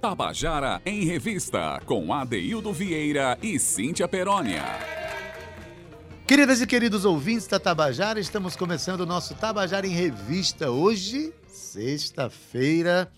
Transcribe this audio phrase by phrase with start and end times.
[0.00, 4.64] Tabajara em Revista, com Adeildo Vieira e Cíntia Perónia.
[6.26, 10.70] Queridas e queridos ouvintes da Tabajara, estamos começando o nosso Tabajara em Revista.
[10.70, 13.12] Hoje, sexta-feira,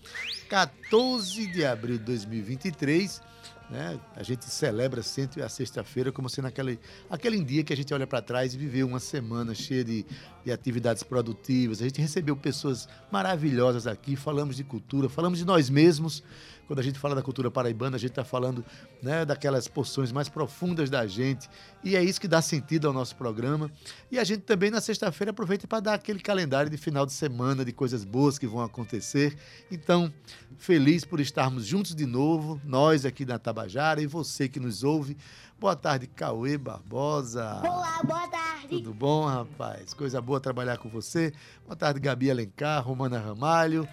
[0.49, 3.21] 14 de abril de 2023.
[3.69, 3.97] Né?
[4.15, 6.77] A gente celebra sempre a sexta-feira como sendo aquele,
[7.09, 10.05] aquele dia que a gente olha para trás e viveu uma semana cheia de,
[10.43, 11.81] de atividades produtivas.
[11.81, 16.21] A gente recebeu pessoas maravilhosas aqui, falamos de cultura, falamos de nós mesmos.
[16.67, 18.63] Quando a gente fala da cultura paraibana, a gente está falando
[19.01, 21.49] né, daquelas porções mais profundas da gente.
[21.83, 23.71] E é isso que dá sentido ao nosso programa.
[24.11, 27.65] E a gente também, na sexta-feira, aproveita para dar aquele calendário de final de semana,
[27.65, 29.37] de coisas boas que vão acontecer.
[29.69, 30.11] Então,
[30.57, 35.17] feliz por estarmos juntos de novo, nós aqui na Tabajara e você que nos ouve.
[35.59, 37.61] Boa tarde, Cauê Barbosa.
[37.63, 38.67] Olá, boa tarde.
[38.67, 39.93] Tudo bom, rapaz?
[39.93, 41.31] Coisa boa trabalhar com você.
[41.65, 43.87] Boa tarde, Gabi Alencar, Romana Ramalho.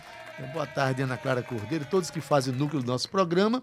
[0.48, 3.62] Boa tarde, Ana Clara Cordeiro, todos que fazem o núcleo do nosso programa.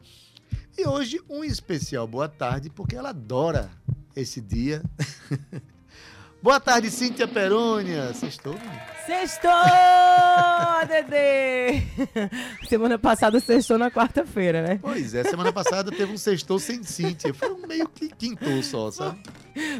[0.77, 3.69] E hoje um especial boa tarde, porque ela adora
[4.15, 4.83] esse dia.
[6.41, 8.13] boa tarde, Cíntia Perônia.
[8.13, 8.55] Sextou?
[9.05, 9.51] Sextou,
[10.87, 11.81] Dedê!
[12.69, 14.79] Semana passada sextou na quarta-feira, né?
[14.81, 17.33] Pois é, semana passada teve um sextou sem Cíntia.
[17.33, 19.19] Foi um meio que quintou só, sabe?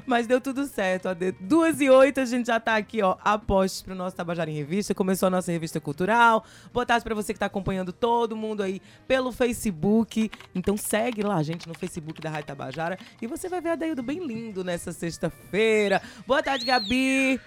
[0.06, 1.32] Mas deu tudo certo, Ade.
[1.40, 4.94] Duas e oito, a gente já tá aqui, ó, apostos pro nosso Tabajara em Revista.
[4.94, 6.46] Começou a nossa revista cultural.
[6.74, 10.30] Boa tarde pra você que tá acompanhando todo mundo aí pelo Facebook.
[10.54, 12.98] Então segue lá gente no Facebook da Rádio Tabajara.
[13.22, 16.02] E você vai ver a Deildo bem lindo nessa sexta-feira.
[16.26, 17.40] Boa tarde, Gabi!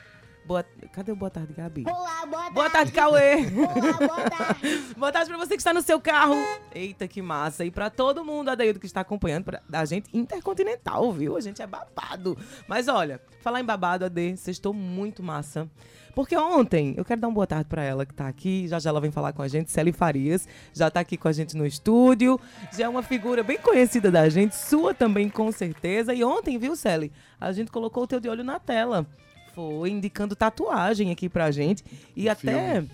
[0.50, 0.66] Boa...
[0.90, 1.84] Cadê o boa tarde, Gabi?
[1.86, 2.54] Olá, boa tarde.
[2.54, 3.34] Boa tarde, Cauê.
[3.54, 4.78] Olá, boa tarde.
[4.98, 6.34] boa tarde pra você que está no seu carro.
[6.74, 7.64] Eita, que massa.
[7.64, 11.36] E pra todo mundo, Adaildo, que está acompanhando pra, da gente intercontinental, viu?
[11.36, 12.36] A gente é babado.
[12.66, 15.70] Mas olha, falar em babado, Ade, vocês estão muito massa.
[16.16, 18.90] Porque ontem, eu quero dar uma boa tarde para ela que tá aqui, já já
[18.90, 21.64] ela vem falar com a gente, Celi Farias, já tá aqui com a gente no
[21.64, 22.40] estúdio,
[22.76, 26.12] já é uma figura bem conhecida da gente, sua também com certeza.
[26.12, 29.06] E ontem, viu, Celi, a gente colocou o teu de olho na tela
[29.54, 31.84] foi indicando tatuagem aqui pra gente.
[32.16, 32.74] E o até.
[32.74, 32.90] Filme.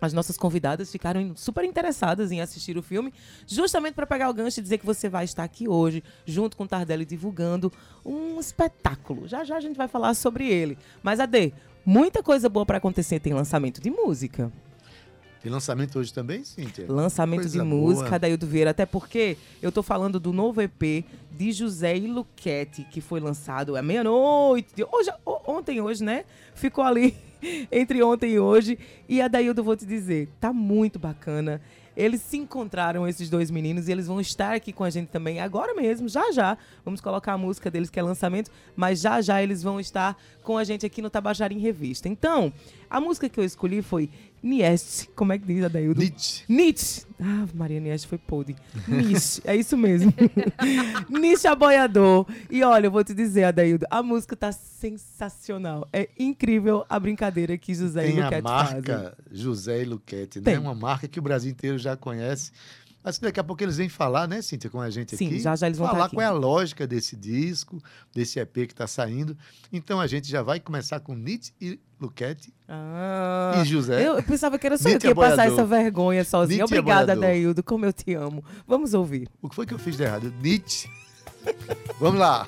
[0.00, 3.10] As nossas convidadas ficaram super interessadas em assistir o filme,
[3.46, 6.64] justamente para pegar o gancho e dizer que você vai estar aqui hoje, junto com
[6.64, 7.72] o Tardelli, divulgando
[8.04, 9.26] um espetáculo.
[9.26, 10.76] Já já a gente vai falar sobre ele.
[11.02, 11.54] Mas, Ade,
[11.86, 13.18] muita coisa boa para acontecer.
[13.18, 14.52] Tem lançamento de música.
[15.44, 16.86] Tem lançamento hoje também, Cíntia?
[16.88, 18.70] Lançamento Coisa de música, Daildo Vieira.
[18.70, 23.76] Até porque eu tô falando do novo EP de José e Luquete, que foi lançado
[23.76, 24.72] à meia-noite.
[24.90, 25.10] Hoje,
[25.46, 26.24] ontem, hoje, né?
[26.54, 27.14] Ficou ali
[27.70, 28.78] entre ontem e hoje.
[29.06, 31.60] E a Daildo, vou te dizer, tá muito bacana.
[31.96, 35.40] Eles se encontraram, esses dois meninos, e eles vão estar aqui com a gente também
[35.40, 36.58] agora mesmo, já já.
[36.84, 40.58] Vamos colocar a música deles, que é lançamento, mas já já eles vão estar com
[40.58, 42.08] a gente aqui no Tabajara em Revista.
[42.08, 42.52] Então,
[42.94, 44.08] a música que eu escolhi foi
[44.40, 45.10] Nieste.
[45.16, 45.98] Como é que diz, Adaildo?
[45.98, 46.44] Nietzsche.
[46.48, 47.02] Nietzsche.
[47.20, 48.54] Ah, Maria Nieste foi podre.
[48.86, 49.42] Nietzsche.
[49.44, 50.14] é isso mesmo.
[51.10, 52.24] Nietzsche aboiador.
[52.48, 55.88] E olha, eu vou te dizer, Adaildo, a música tá sensacional.
[55.92, 58.82] É incrível a brincadeira que José Tem e Luquete fazem.
[58.82, 60.52] Tem a marca José e Luquete, né?
[60.52, 62.52] É uma marca que o Brasil inteiro já conhece.
[63.04, 65.36] Mas daqui a pouco eles vêm falar, né, Cíntia, com a gente Sim, aqui.
[65.36, 66.16] Sim, já já eles vão Falar aqui.
[66.16, 67.78] qual é a lógica desse disco,
[68.14, 69.36] desse EP que está saindo.
[69.70, 74.08] Então a gente já vai começar com Nietzsche e Luquete ah, e José.
[74.08, 76.58] Eu, pensava que era só eu que ia passar essa vergonha sozinha.
[76.60, 78.42] Nietzsche Obrigada, Adaildo, como eu te amo.
[78.66, 79.28] Vamos ouvir.
[79.42, 80.32] O que foi que eu fiz de errado?
[80.40, 80.88] Nietzsche.
[82.00, 82.46] Vamos lá.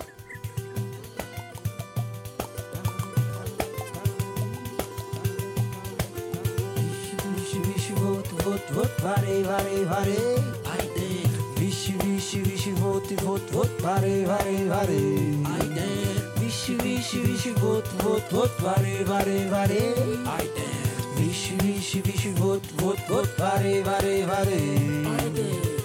[8.74, 10.44] Voto, varei, varei, varei.
[10.64, 11.54] Aí dentro.
[11.56, 15.38] Vixe, vixe, vixe, voto, voto, voto, varei, varei, varei.
[15.44, 16.40] Aí dentro.
[16.40, 19.94] Vixe, vixe, vixe, voto, voto, voto, varei, varei, varei.
[20.26, 20.76] Aí dentro.
[21.16, 25.04] Vixe, vixe, vixe, voto, voto, voto, varei, varei, varei.
[25.18, 25.76] Aí dentro.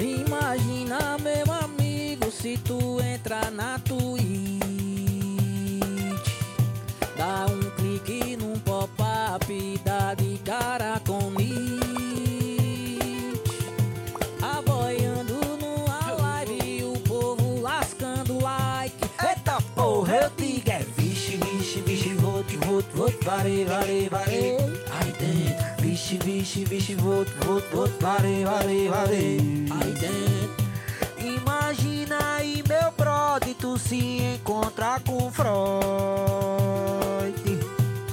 [0.00, 4.58] Imagina, meu amigo, se tu entrar na Twitch,
[7.16, 7.67] dá um clique num
[9.84, 12.98] dá de cara com Nietzsche
[14.42, 18.96] Aboiando numa live O povo lascando like.
[19.22, 24.56] Eita porra, eu digo é Vixe, vixe, vixe, voto, voto, voto Varei, varei, varei
[24.90, 29.38] Aí dentro Vixe, vixe, vixe, voto, voto, voto Varei, varei, varei
[29.70, 30.68] Aí dentro
[31.18, 35.48] Imagina aí meu brother Tu se encontrar com Freud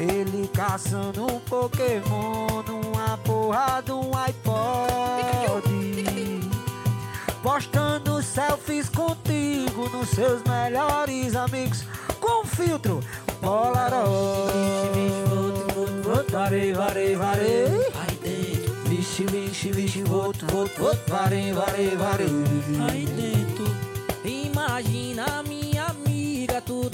[0.06, 5.66] ele caçando um Pokémon numa porra de um iPod.
[7.42, 11.84] Postando selfies contigo nos seus melhores amigos
[12.20, 13.00] com filtro
[13.42, 14.56] Polaroid.
[16.32, 17.66] Varei, varei, varei.
[18.86, 22.28] Vixe, vixe, vixe, voto, voto, varei, varei, varei.
[22.90, 23.66] Aí dentro,
[24.24, 26.90] imagina minha amiga, tu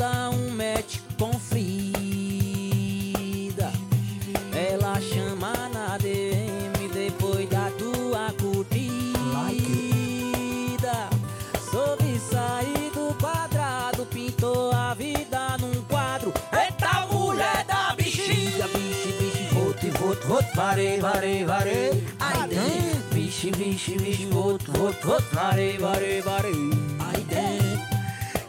[20.56, 22.03] varei, varei, varei.
[22.19, 26.53] Aí dentro, biche, biche, biche, voto, voto, voto, varei, varei, varei.
[27.00, 27.81] Aí dentro.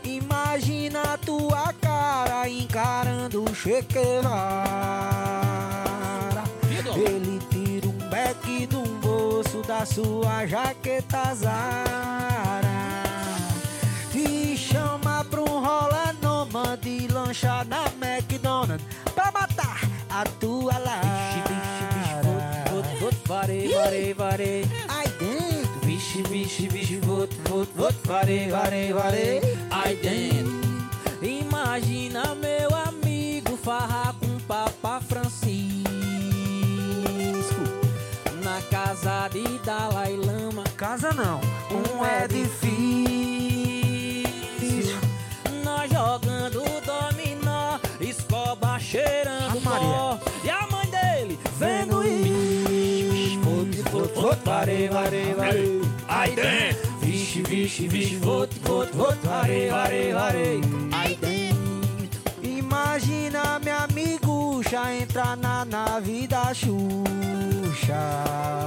[0.04, 4.42] Imagina a tua cara encarando o Che Guevara.
[6.94, 12.70] Ele tira um beck do bolso da sua jaqueta Zara.
[14.10, 18.84] Te chama pra um rola noma de lancha na McDonald's
[19.14, 21.61] pra matar a tua lara.
[23.26, 24.64] Varei, varei, varei.
[24.88, 29.40] Aí dentro, vixe, vixe, vixe, voto, voto, voto, varei, varei, varei.
[29.70, 30.52] Aí dentro,
[31.22, 35.52] imagina meu amigo farrar com Papa Francisco
[38.42, 40.64] na casa de Dalai Lama.
[40.76, 41.40] Casa não,
[41.70, 42.82] um edifício.
[45.64, 50.18] Nós jogando dominó, escoba cheirando pó.
[50.44, 51.91] E a mãe dele vendo.
[54.44, 55.82] Varei, varei, varei.
[56.08, 60.60] Aí dentro, vixe, vixe, vixe, voto, voto, voto, varei, varei, varei.
[60.92, 61.62] Aí dentro.
[62.42, 66.72] Imagina meu amigo já entrar na nave da Xuxa.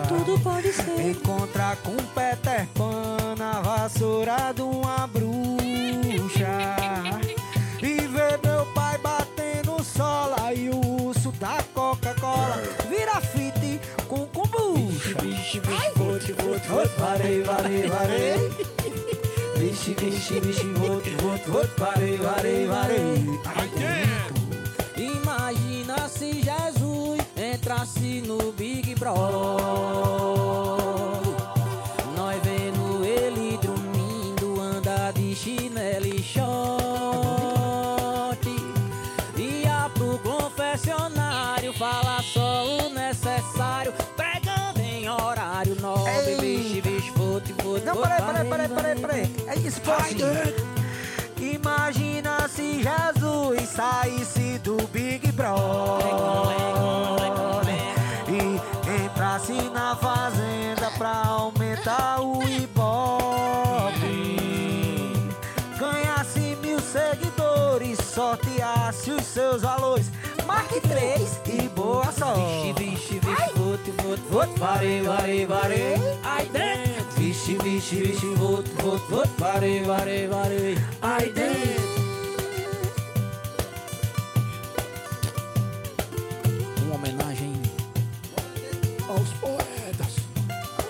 [0.07, 1.09] Tudo pode ser.
[1.09, 6.75] Encontrar com Peter Pan na vassoura de uma bruxa.
[7.81, 13.19] E ver meu pai batendo sola e o urso da Coca-Cola vira
[15.45, 18.49] Vixe, vixe, vote, vote, vote, varei, varei, varei.
[19.57, 19.93] Vixe,
[20.73, 23.39] voto, voto, voto, varei, varei, varei.
[23.55, 24.33] Aí dentro.
[24.97, 29.45] Imagina se Jesus entrasse no Big Brother.
[47.83, 49.35] Não, peraí, peraí, peraí, peraí, peraí.
[49.47, 50.23] É esporte.
[51.39, 56.05] Imagina se Jesus saísse do Big Brother
[58.27, 64.05] e entrasse na fazenda pra aumentar o Ibope.
[65.77, 70.09] Ganhasse mil seguidores, sorteasse os seus valores.
[70.45, 72.73] Marque três e boa sorte.
[72.77, 75.95] Vixe, vixe, vixe, voto, voto, voto, varei, varei, varei.
[76.23, 77.05] Aí dentro.
[77.17, 80.77] Vixe, vixe, vixe, voto, voto, voto, varei, varei, varei.
[81.01, 81.95] Aí dentro.
[86.83, 87.61] Uma homenagem
[89.07, 90.15] aos poetas.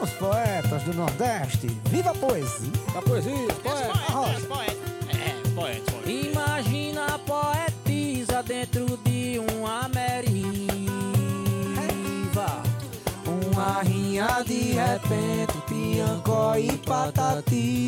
[0.02, 1.68] Os poetas do Nordeste.
[1.90, 2.72] Viva a poesia.
[2.94, 3.96] Da poesia, poetas.
[6.06, 7.20] Imagina a
[8.42, 10.26] dentro de uma meriva
[13.26, 17.88] Uma rinha de repente, piancó e patati.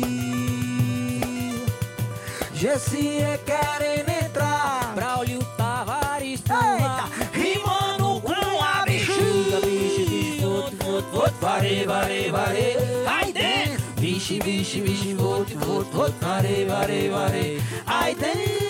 [2.54, 11.34] Gessie querendo entrar, Braulio Tavares Eita, rimando com a bexiga Vixe, vixe, voto, voto, voto,
[11.40, 12.76] varei, varei, varei
[13.06, 18.67] Aí dentro Vixe, vixe, vixe, voto, voto, voto, varei, varei, varei Aí dentro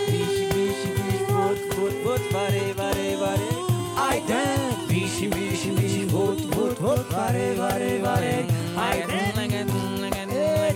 [2.32, 3.48] varei, varei, varei
[3.96, 9.88] Aí dentro Vixe, vixe, vixe, voto, voto, voto, varei, varei, varei Aí dentro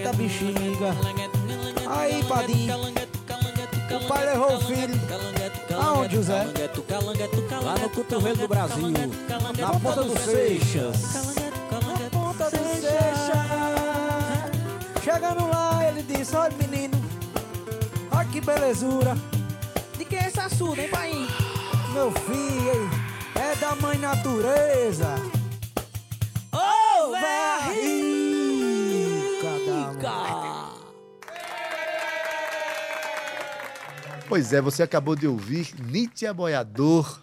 [0.03, 0.97] Eita, bexiga.
[1.89, 2.75] Aí, padinho.
[2.75, 5.01] O pai levou o filho.
[5.81, 6.47] Aonde, José?
[7.63, 8.89] Lá no cotovelo do Brasil,
[9.59, 11.37] na ponta do Seixas.
[11.71, 13.31] Na ponta do Seixas.
[15.05, 17.01] Chegando lá, ele disse: Olha, menino.
[18.11, 19.17] Olha que belezura.
[20.51, 21.13] Surda, hein, pai?
[21.93, 22.91] Meu filho,
[23.35, 25.15] é da mãe natureza.
[26.53, 30.03] Ô, Véia rica da mãe.
[34.29, 37.21] Pois é, você acabou de ouvir Nietzsche Boiador.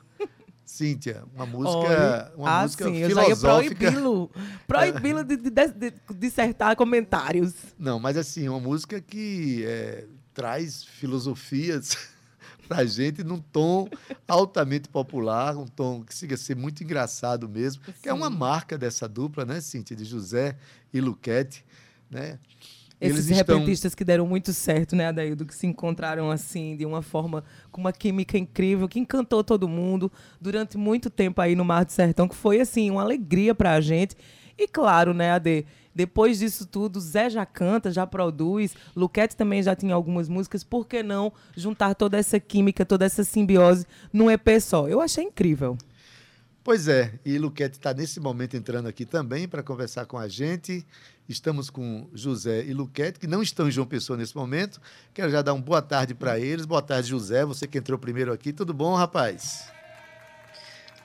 [0.65, 3.75] Cíntia, uma música, Olha, uma ah, música sim, eu já ia filosófica.
[3.91, 4.31] proibi-lo.
[4.67, 7.53] Proibi-lo de, de, de- de dissertar comentários.
[7.77, 11.97] Não, mas assim, uma música que é, traz filosofias
[12.69, 13.89] pra gente num tom
[14.27, 18.37] altamente popular, um tom que siga ser muito engraçado mesmo, que é uma Sim.
[18.37, 20.55] marca dessa dupla, né, Cíntia, de José
[20.93, 21.65] e Luquete,
[22.09, 22.39] né?
[23.01, 25.45] Esses Eles estão- repentistas que deram muito certo, né, Adaildo?
[25.45, 30.11] Que se encontraram assim, de uma forma, com uma química incrível, que encantou todo mundo
[30.39, 34.15] durante muito tempo aí no Mar do Sertão, que foi, assim, uma alegria pra gente.
[34.57, 35.65] E claro, né, Ade?
[35.93, 40.87] Depois disso tudo, Zé já canta, já produz, Luquete também já tinha algumas músicas, por
[40.87, 44.87] que não juntar toda essa química, toda essa simbiose num EP só?
[44.87, 45.77] Eu achei incrível.
[46.63, 50.85] Pois é, e Luquete está nesse momento entrando aqui também para conversar com a gente.
[51.27, 54.79] Estamos com José e Luquete, que não estão em João Pessoa nesse momento.
[55.13, 56.65] Quero já dar uma boa tarde para eles.
[56.65, 58.51] Boa tarde, José, você que entrou primeiro aqui.
[58.53, 59.71] Tudo bom, rapaz?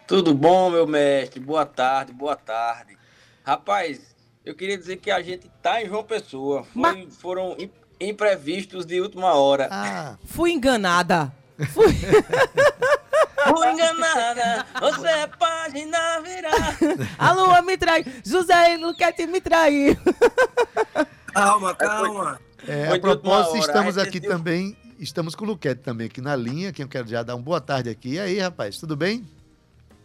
[0.06, 1.40] Tudo bom, meu mestre?
[1.40, 2.98] Boa tarde, boa tarde.
[3.42, 4.13] Rapaz,
[4.44, 6.64] eu queria dizer que a gente tá em João Pessoa.
[6.64, 7.70] Foi- Foram im-
[8.00, 9.68] imprevistos de última hora.
[9.70, 11.32] Ah, Fui enganada.
[11.72, 11.86] Fui...
[13.46, 16.78] Fui enganada, você é página virada.
[17.18, 18.04] A lua me traiu.
[18.24, 19.94] José Luquete me traiu.
[21.32, 22.40] Calma, calma.
[22.66, 24.76] é, Foi a propósito, estamos aqui decidiu- também.
[24.98, 27.60] Estamos com o Luquete também aqui na linha, que eu quero já dar uma boa
[27.60, 28.14] tarde aqui.
[28.14, 29.28] E aí, rapaz, tudo bem?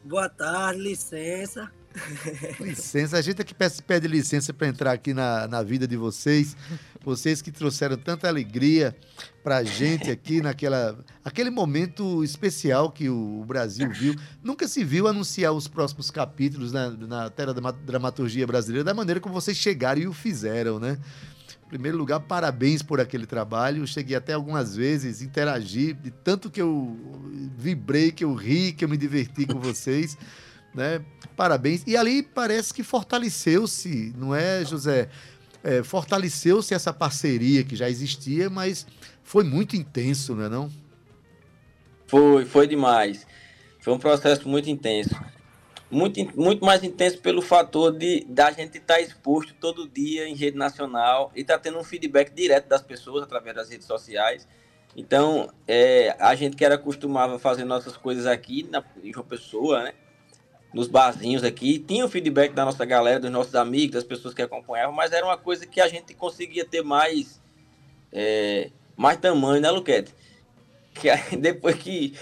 [0.03, 1.71] Boa tarde, licença.
[2.59, 6.55] Licença, a gente aqui pede, pede licença para entrar aqui na, na vida de vocês,
[7.03, 8.95] vocês que trouxeram tanta alegria
[9.43, 14.15] para a gente aqui naquela aquele momento especial que o, Brasil viu.
[14.43, 19.19] Nunca se viu anunciar os próximos capítulos na, na tela da dramaturgia brasileira da maneira
[19.19, 20.97] como vocês chegaram e o fizeram, né?
[21.65, 23.85] Em primeiro lugar, parabéns por aquele trabalho.
[23.85, 26.97] Cheguei até algumas vezes, interagi, de tanto que eu
[27.55, 30.17] vibrei, que eu ri, que eu me diverti com vocês.
[30.73, 31.03] Né?
[31.35, 31.83] Parabéns.
[31.87, 35.09] E ali parece que fortaleceu-se, não é, José?
[35.63, 38.85] É, fortaleceu-se essa parceria que já existia, mas
[39.23, 40.71] foi muito intenso, não é não?
[42.07, 43.27] Foi, foi demais.
[43.79, 45.15] Foi um processo muito intenso.
[45.91, 50.55] Muito, muito mais intenso pelo fator de da gente estar exposto todo dia em rede
[50.55, 54.47] nacional e tá tendo um feedback direto das pessoas através das redes sociais.
[54.95, 59.83] Então, é, a gente que era acostumava a fazer nossas coisas aqui na, João Pessoa,
[59.83, 59.93] né?
[60.73, 64.41] Nos barzinhos aqui, tinha o feedback da nossa galera, dos nossos amigos, das pessoas que
[64.41, 67.41] acompanhavam, mas era uma coisa que a gente conseguia ter mais,
[68.11, 70.13] é, mais tamanho, né, Luquete?
[70.93, 72.13] Que depois que,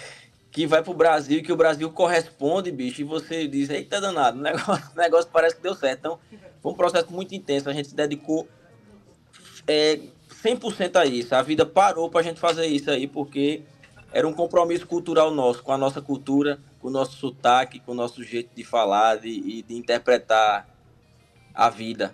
[0.49, 4.41] que vai pro Brasil, que o Brasil corresponde, bicho, e você diz, eita danado, o
[4.41, 5.99] negócio, o negócio parece que deu certo.
[5.99, 6.19] Então,
[6.61, 8.47] foi um processo muito intenso, a gente se dedicou
[9.67, 9.99] é,
[10.43, 11.35] 100% a isso.
[11.35, 13.63] A vida parou pra gente fazer isso aí, porque
[14.11, 17.95] era um compromisso cultural nosso, com a nossa cultura, com o nosso sotaque, com o
[17.95, 20.67] nosso jeito de falar de, e de interpretar
[21.53, 22.13] a vida.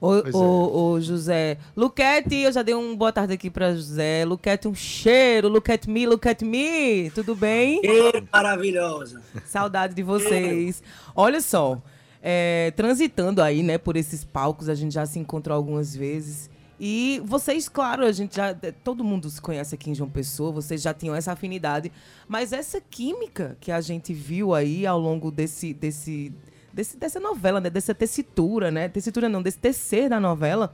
[0.00, 0.38] Ô, Pois é.
[0.38, 1.58] ô, ô, José.
[1.76, 4.24] Luquete, eu já dei um boa tarde aqui pra José.
[4.24, 5.48] Luquete, um cheiro.
[5.48, 7.10] Look at me, look at me.
[7.10, 7.82] Tudo bem?
[7.82, 9.20] Que maravilhosa.
[9.44, 10.82] Saudade de vocês.
[11.16, 11.82] Olha só,
[12.22, 16.48] é, transitando aí, né, por esses palcos, a gente já se encontrou algumas vezes.
[16.80, 18.54] E vocês, claro, a gente já.
[18.84, 21.90] Todo mundo se conhece aqui em João Pessoa, vocês já tinham essa afinidade.
[22.28, 25.74] Mas essa química que a gente viu aí ao longo desse.
[25.74, 26.32] desse,
[26.72, 27.68] desse dessa novela, né?
[27.68, 28.88] Dessa tessitura, né?
[28.88, 30.72] Tessitura não, desse tecer da novela.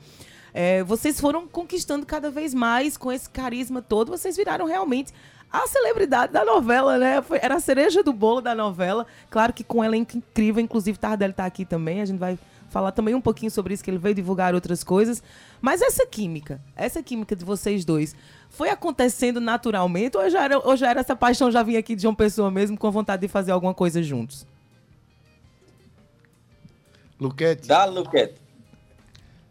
[0.52, 4.11] É, vocês foram conquistando cada vez mais com esse carisma todo.
[4.11, 5.12] Vocês viraram realmente
[5.50, 7.23] a celebridade da novela, né?
[7.23, 9.06] Foi- era a cereja do bolo da novela.
[9.30, 12.00] Claro que com um elenco incrível, inclusive Tardelli tá aqui também.
[12.00, 12.38] A gente vai
[12.75, 15.23] falar também um pouquinho sobre isso, que ele veio divulgar outras coisas.
[15.61, 18.16] Mas essa química, essa química de vocês dois,
[18.50, 22.02] foi acontecendo naturalmente ou já era, ou já era essa paixão já vinha aqui de
[22.02, 24.45] João Pessoa mesmo com vontade de fazer alguma coisa juntos?
[27.21, 28.35] Luquete, Dá, Luquete.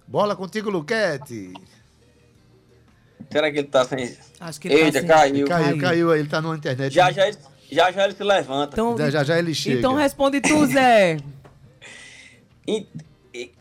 [0.06, 1.54] bola contigo, Luquete.
[3.32, 4.16] Será que ele tá sem.
[4.38, 5.08] Acho que Eita, assim.
[5.08, 5.48] caiu.
[5.48, 6.94] Caiu, caiu, aí, ele tá na internet.
[6.94, 7.38] Já já, ele-
[7.72, 8.74] já já ele se levanta.
[8.74, 9.80] Então, já, já, já ele chega.
[9.80, 11.18] então responde tu, Zé.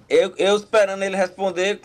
[0.08, 1.80] Eu, eu esperando ele responder,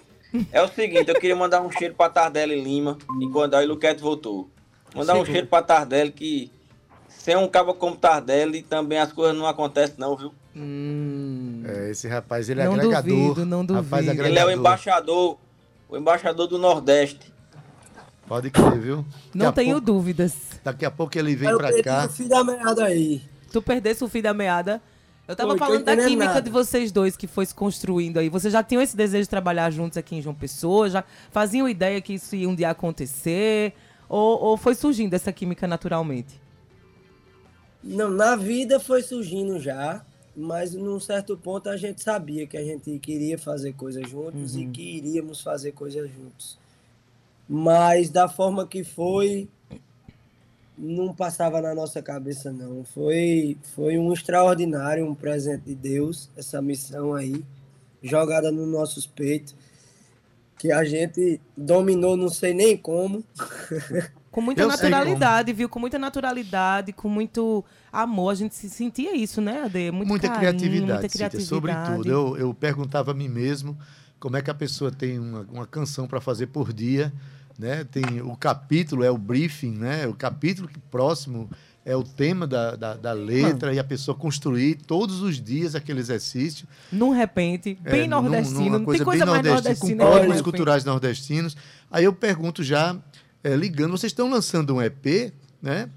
[0.51, 4.01] é o seguinte, eu queria mandar um cheiro pra Tardelli Lima, enquanto aí o Luquete
[4.01, 4.49] voltou.
[4.93, 5.31] Mandar um Chegou.
[5.33, 6.51] cheiro pra Tardelli que
[7.07, 10.33] sem um cabo como Tardelli também as coisas não acontecem não, viu?
[10.55, 11.63] Hum.
[11.65, 13.03] É, esse rapaz, ele é Não agregador.
[13.09, 14.09] duvido, não Rapaz duvido.
[14.25, 14.53] Ele é o agregador.
[14.53, 15.37] embaixador,
[15.87, 17.31] o embaixador do Nordeste.
[18.27, 18.97] Pode crer, viu?
[18.97, 20.33] Daqui Não tenho pouco- dúvidas.
[20.63, 22.05] Daqui a pouco ele vem Eu pra cá.
[22.05, 23.21] o fio da meada aí.
[23.51, 24.81] Tu perdesse o fim da meada.
[25.27, 28.29] Eu tava tô falando da química de vocês dois que foi se construindo aí.
[28.29, 30.89] Vocês já tinham esse desejo de trabalhar juntos aqui em João Pessoa?
[30.89, 33.73] Já faziam ideia que isso ia um dia acontecer?
[34.07, 36.39] Ou, ou foi surgindo essa química naturalmente?
[37.83, 40.05] Não, na vida foi surgindo já,
[40.35, 44.65] mas num certo ponto a gente sabia que a gente queria fazer coisas juntos e
[44.65, 46.57] que iríamos fazer coisas juntos.
[47.49, 49.49] Mas da forma que foi,
[50.77, 52.83] não passava na nossa cabeça, não.
[52.83, 57.43] Foi, foi um extraordinário, um presente de Deus, essa missão aí,
[58.01, 59.55] jogada nos nossos peitos,
[60.57, 63.23] que a gente dominou, não sei nem como.
[64.37, 65.67] Com muita Eu naturalidade, viu?
[65.67, 68.29] Com muita naturalidade, com muito amor.
[68.29, 69.89] A gente se sentia isso, né, Ade?
[69.89, 71.49] Muito muita carinho, criatividade, muita Cíntia, criatividade.
[71.49, 72.07] sobretudo.
[72.07, 73.75] Eu, eu perguntava a mim mesmo
[74.19, 77.11] como é que a pessoa tem uma, uma canção para fazer por dia,
[77.57, 77.83] né?
[77.85, 80.07] Tem o capítulo, é o briefing, né?
[80.07, 81.49] O capítulo que próximo
[81.85, 85.99] é o tema da, da, da letra e a pessoa construir todos os dias aquele
[86.01, 86.67] exercício.
[86.91, 88.77] Num repente, É, bem num- nordestino.
[88.79, 90.03] não tem coisa bem mais nordestina.
[90.03, 90.43] Com códigos repente.
[90.43, 91.55] culturais nordestinos.
[91.89, 92.95] Aí eu pergunto já,
[93.43, 95.89] é, ligando, vocês estão lançando um EP, né?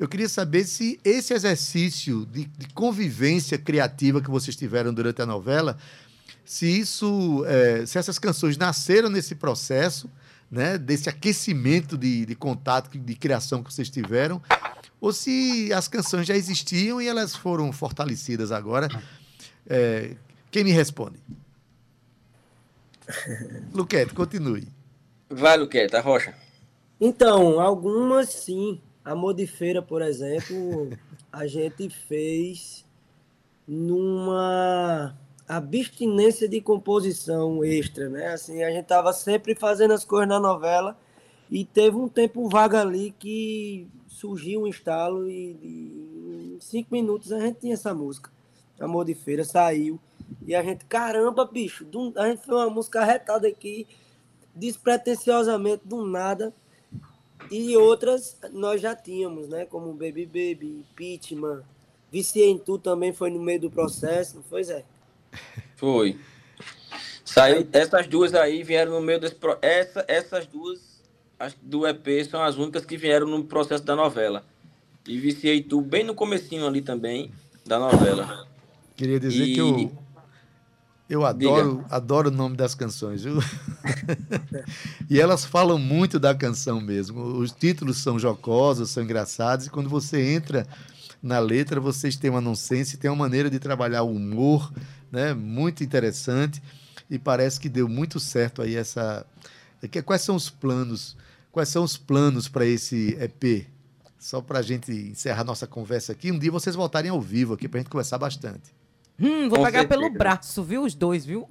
[0.00, 5.26] Eu queria saber se esse exercício de, de convivência criativa que vocês tiveram durante a
[5.26, 5.76] novela,
[6.44, 10.08] se isso, é, se essas canções nasceram nesse processo,
[10.54, 10.78] né?
[10.78, 14.40] Desse aquecimento de, de contato, de criação que vocês tiveram,
[15.00, 18.88] ou se as canções já existiam e elas foram fortalecidas agora.
[19.66, 20.14] É,
[20.50, 21.18] quem me responde?
[23.74, 24.68] Luquete, continue.
[25.28, 26.34] Vai, Luqueta, Rocha.
[27.00, 28.80] Então, algumas sim.
[29.04, 30.96] Amor de Feira, por exemplo,
[31.30, 32.86] a gente fez
[33.66, 35.14] numa
[35.48, 38.28] abstinência de composição extra, né?
[38.28, 40.98] Assim, a gente tava sempre fazendo as coisas na novela
[41.50, 47.30] e teve um tempo vago ali que surgiu um estalo e, e em cinco minutos
[47.32, 48.30] a gente tinha essa música.
[48.80, 50.00] Amor de Feira saiu
[50.46, 53.86] e a gente, caramba, bicho, do- a gente fez uma música arretada aqui,
[54.54, 56.52] despretensiosamente, do nada.
[57.50, 59.66] E outras nós já tínhamos, né?
[59.66, 61.62] Como Baby Baby, Pitman,
[62.64, 64.84] Tu também foi no meio do processo, foi, Zé?
[65.76, 66.18] Foi.
[67.24, 69.34] Saiu, essas duas aí vieram no meio desse.
[69.34, 70.80] pro- Essa, essas duas,
[71.38, 74.44] que do EP, são as únicas que vieram no processo da novela.
[75.06, 77.30] E viciei tu bem no comecinho ali também
[77.66, 78.46] da novela.
[78.96, 79.92] Queria dizer E- que eu,
[81.10, 83.38] eu adoro, adoro o nome das canções, viu?
[85.10, 87.20] e elas falam muito da canção mesmo.
[87.22, 90.66] Os títulos são jocosos, são engraçados, e quando você entra
[91.22, 94.72] na letra, vocês têm uma nonsense, tem uma maneira de trabalhar o humor,
[95.14, 95.32] né?
[95.32, 96.62] Muito interessante.
[97.10, 99.24] E parece que deu muito certo aí essa.
[100.04, 101.16] Quais são os planos?
[101.52, 103.66] Quais são os planos para esse EP?
[104.18, 106.32] Só para a gente encerrar nossa conversa aqui.
[106.32, 108.74] Um dia vocês voltarem ao vivo aqui para a gente conversar bastante.
[109.20, 110.18] Hum, vou Com pegar pelo certeza.
[110.18, 110.82] braço, viu?
[110.82, 111.48] Os dois, viu?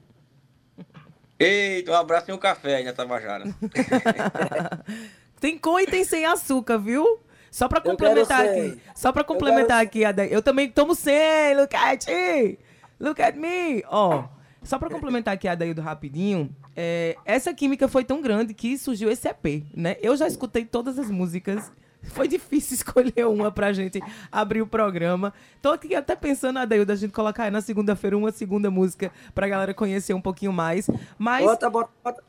[1.39, 3.43] Eita, um abraço e um café aí na Tabajara.
[5.39, 7.19] Tem com e tem sem açúcar, viu?
[7.51, 8.79] Só pra quero complementar aqui.
[8.95, 12.57] Só pra complementar quero aqui, Ade- eu também tomo sem, look at it.
[13.03, 13.83] Look at me.
[13.89, 14.23] Ó,
[14.63, 16.49] só pra complementar aqui, Adaildo, rapidinho.
[16.75, 19.97] é, essa química foi tão grande que surgiu esse EP, né?
[20.01, 21.69] Eu já escutei todas as músicas.
[22.03, 25.33] Foi difícil escolher uma pra gente abrir o programa.
[25.61, 29.47] Tô aqui até pensando, Adaildo, a gente colocar aí na segunda-feira uma segunda música pra
[29.49, 30.89] galera conhecer um pouquinho mais.
[31.17, 32.23] Mas, Bota, bota, bota.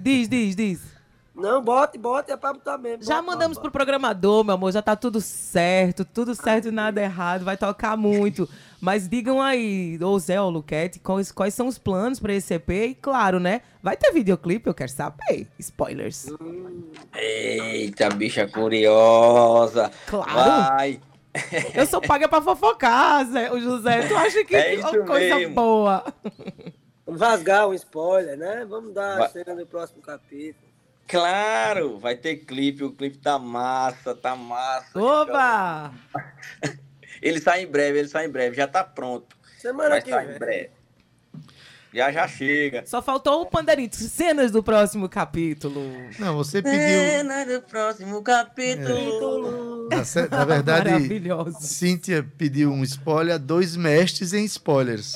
[0.00, 0.96] diz, diz, diz.
[1.34, 3.04] Não, bote, bote, é pra botar mesmo.
[3.04, 3.62] Já Bota, mandamos bota.
[3.68, 7.94] pro programador, meu amor, já tá tudo certo, tudo certo e nada errado, vai tocar
[7.94, 8.48] muito.
[8.86, 12.70] Mas digam aí, ou Zé ou Luquete, quais, quais são os planos pra esse EP?
[12.70, 13.62] E claro, né?
[13.82, 15.48] Vai ter videoclipe, eu quero saber.
[15.58, 16.26] Spoilers.
[17.12, 19.90] Eita, bicha curiosa.
[20.06, 20.32] Claro.
[20.32, 21.00] Vai.
[21.74, 24.06] Eu sou paga pra fofocar, Zé, o José.
[24.06, 25.54] Tu acha que É coisa mesmo.
[25.56, 26.04] boa?
[27.04, 28.64] Vamos rasgar um spoiler, né?
[28.70, 29.26] Vamos dar Vai.
[29.26, 30.64] a cena do próximo capítulo.
[31.08, 34.96] Claro, vai ter clipe, o clipe tá massa, tá massa.
[34.96, 35.92] Oba!
[37.22, 39.36] Ele sai em breve, ele sai em breve, já tá pronto.
[39.58, 40.38] Semana Vai que sair em vem.
[40.38, 40.70] breve.
[41.94, 42.84] Já já chega.
[42.84, 43.88] Só faltou o pandeirinho.
[43.92, 45.80] Cenas do próximo capítulo.
[46.18, 46.78] Não, você pediu.
[46.78, 48.86] Cena do próximo capítulo.
[48.88, 49.88] Capítulo.
[49.90, 50.90] Na, se- na verdade.
[51.60, 55.14] Cíntia pediu um spoiler a dois mestres em spoilers.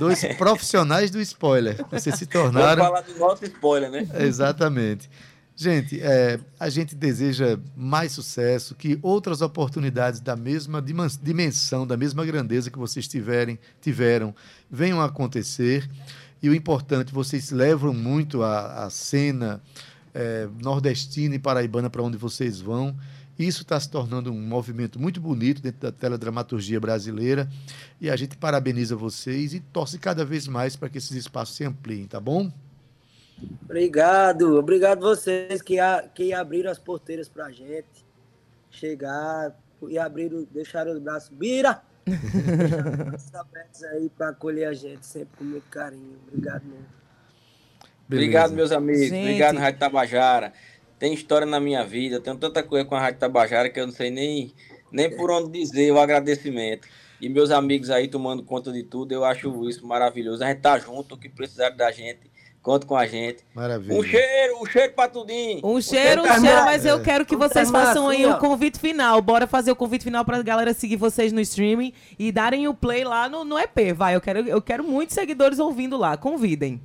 [0.00, 1.76] Dois profissionais do spoiler.
[1.88, 2.82] Vocês se Vamos tornaram.
[2.82, 4.08] falar do nosso spoiler, né?
[4.18, 5.08] Exatamente.
[5.56, 10.82] Gente, é, a gente deseja mais sucesso, que outras oportunidades da mesma
[11.22, 14.34] dimensão, da mesma grandeza que vocês tiverem, tiveram,
[14.68, 15.88] venham a acontecer.
[16.42, 19.62] E o importante, vocês levam muito a, a cena
[20.12, 22.96] é, nordestina e paraibana para onde vocês vão.
[23.38, 27.48] Isso está se tornando um movimento muito bonito dentro da teledramaturgia brasileira.
[28.00, 31.64] E a gente parabeniza vocês e torce cada vez mais para que esses espaços se
[31.64, 32.52] ampliem, tá bom?
[33.62, 38.04] Obrigado, obrigado vocês que, a, que abriram as porteiras pra gente
[38.70, 39.56] chegar
[39.88, 41.82] e abriram, deixaram os braços, bira!
[42.04, 46.18] deixaram os braços abertos aí pra acolher a gente, sempre com muito carinho.
[46.28, 46.86] Obrigado mesmo.
[48.06, 48.56] Obrigado, Beleza.
[48.56, 49.08] meus amigos.
[49.08, 49.22] Gente.
[49.22, 50.52] Obrigado, Rádio Tabajara.
[50.98, 53.94] tem história na minha vida, tenho tanta coisa com a Rádio Tabajara que eu não
[53.94, 54.52] sei nem,
[54.92, 56.86] nem por onde dizer o agradecimento.
[57.20, 60.44] E meus amigos aí tomando conta de tudo, eu acho isso maravilhoso.
[60.44, 62.30] A gente tá junto, o que precisar da gente,
[62.64, 63.44] conta com a gente.
[63.54, 63.94] Maravilha.
[63.94, 65.60] Um cheiro, um cheiro pra tudinho.
[65.62, 68.36] Um cheiro, um cheiro, ma- mas eu quero que vocês façam aí massinha.
[68.36, 69.20] o convite final.
[69.22, 73.04] Bora fazer o convite final pra galera seguir vocês no streaming e darem o play
[73.04, 73.92] lá no, no EP.
[73.94, 76.16] Vai, eu quero, eu quero muitos seguidores ouvindo lá.
[76.16, 76.80] Convidem.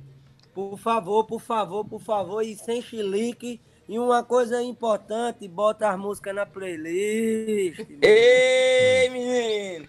[0.54, 3.60] Por favor, por favor, por favor, e sem chilique.
[3.88, 7.80] E uma coisa importante, bota as músicas na playlist.
[8.02, 9.88] Ei, menino!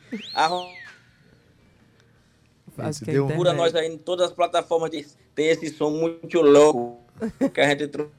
[2.89, 3.73] Acho que é deu Procura internet.
[3.73, 6.99] nós aí em todas as plataformas de tem esse som muito louco
[7.53, 8.11] que a gente trouxe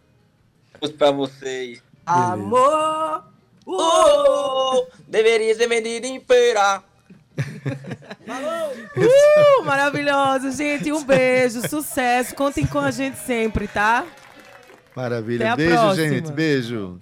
[0.97, 1.83] pra vocês.
[2.07, 3.25] Amor!
[3.65, 6.83] Oh, deveria ser vendido em feira.
[8.97, 10.93] Uh, maravilhoso, gente.
[10.93, 12.35] Um beijo, sucesso.
[12.35, 14.05] Contem com a gente sempre, tá?
[14.95, 15.45] Maravilha.
[15.45, 16.09] Até a Beijo, próxima.
[16.09, 16.33] gente.
[16.33, 17.01] Beijo.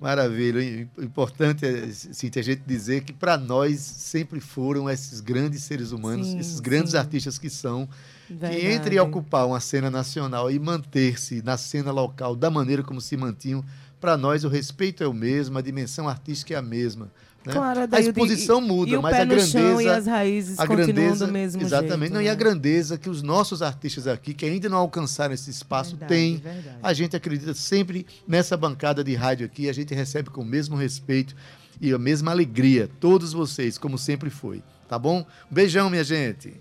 [0.00, 0.88] Maravilha.
[0.98, 6.28] Importante é, Cintia, a gente dizer que para nós sempre foram esses grandes seres humanos,
[6.28, 6.98] Sim, esses grandes sim.
[6.98, 7.88] artistas que são,
[8.26, 8.66] que Verdade.
[8.66, 13.64] entre ocupar uma cena nacional e manter-se na cena local da maneira como se mantinham,
[14.00, 17.10] para nós o respeito é o mesmo, a dimensão artística é a mesma.
[17.48, 17.54] Né?
[17.54, 19.82] Claro, a exposição e- muda, e o mas pé a no chão grandeza.
[19.82, 21.98] e as raízes a continuam grandeza, do mesmo exatamente.
[21.98, 22.12] jeito.
[22.14, 22.26] não, né?
[22.26, 26.12] E a grandeza que os nossos artistas aqui, que ainda não alcançaram esse espaço, Verdade,
[26.14, 26.36] têm.
[26.36, 26.76] verdade.
[26.82, 30.76] A gente acredita sempre nessa bancada de rádio aqui, a gente recebe com o mesmo
[30.76, 31.34] respeito
[31.80, 34.62] e a mesma alegria, todos vocês, como sempre foi.
[34.88, 35.20] Tá bom?
[35.50, 36.54] Um beijão, minha gente.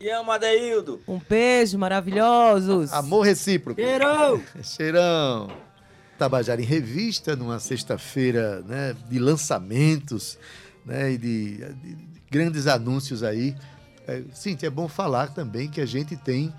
[0.00, 1.00] E ama, Adeildo.
[1.06, 2.92] Um beijo, maravilhosos.
[2.92, 3.80] Amor recíproco.
[3.80, 4.42] Cheirão!
[4.62, 5.48] Cheirão.
[6.18, 10.38] Tabajara em Revista, numa sexta-feira né, de lançamentos
[10.84, 11.96] né, e de, de
[12.30, 13.54] grandes anúncios aí.
[14.06, 16.52] É, Cíntia, é bom falar também que a gente tem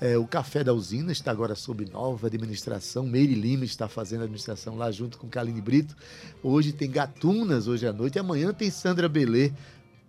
[0.00, 3.06] é, o Café da Usina, está agora sob nova administração.
[3.06, 5.96] Meire Lima está fazendo a administração lá junto com Kaline Brito.
[6.42, 8.18] Hoje tem Gatunas, hoje à noite.
[8.18, 9.52] Amanhã tem Sandra Belê.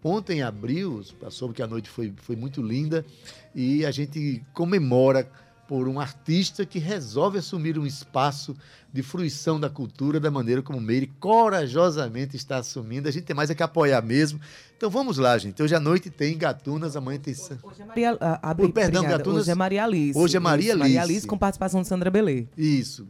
[0.03, 3.05] Ontem abriu, soube que a noite foi, foi muito linda
[3.53, 5.29] e a gente comemora
[5.67, 8.55] por um artista que resolve assumir um espaço
[8.91, 13.07] de fruição da cultura da maneira como Meire corajosamente está assumindo.
[13.07, 14.39] A gente tem mais é que apoiar mesmo.
[14.77, 15.61] Então vamos lá, gente.
[15.61, 17.33] Hoje à noite tem Gatunas, amanhã tem.
[17.33, 19.03] Hoje é Maria, ah, Oi, perdão.
[19.03, 20.17] Gatunas- Hoje é Maria Alice.
[20.17, 21.13] Hoje é Maria Isso, Maria Alice.
[21.13, 22.47] Alice com participação de Sandra Belê.
[22.57, 23.07] Isso.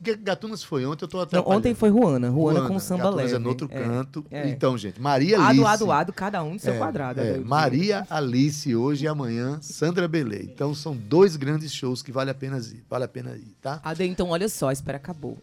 [0.00, 1.58] Ga- Gatunas foi ontem, eu Não, atrapalhando.
[1.58, 2.28] ontem foi Ruana.
[2.28, 3.36] Ruana, com samba Gatunas leve.
[3.36, 4.24] é no outro É, canto.
[4.30, 4.48] é.
[4.48, 5.64] Então, gente, Maria Alice.
[5.64, 7.20] Ado, ado, ado, cada um no seu É, quadrado.
[7.20, 7.48] é, Adeildo.
[7.48, 10.42] Maria Alice hoje e amanhã, Sandra Belê.
[10.42, 13.80] Então são dois grandes shows que vale a pena ir, vale a pena ir, tá?
[13.82, 15.38] Ade, então olha só, espera, acabou.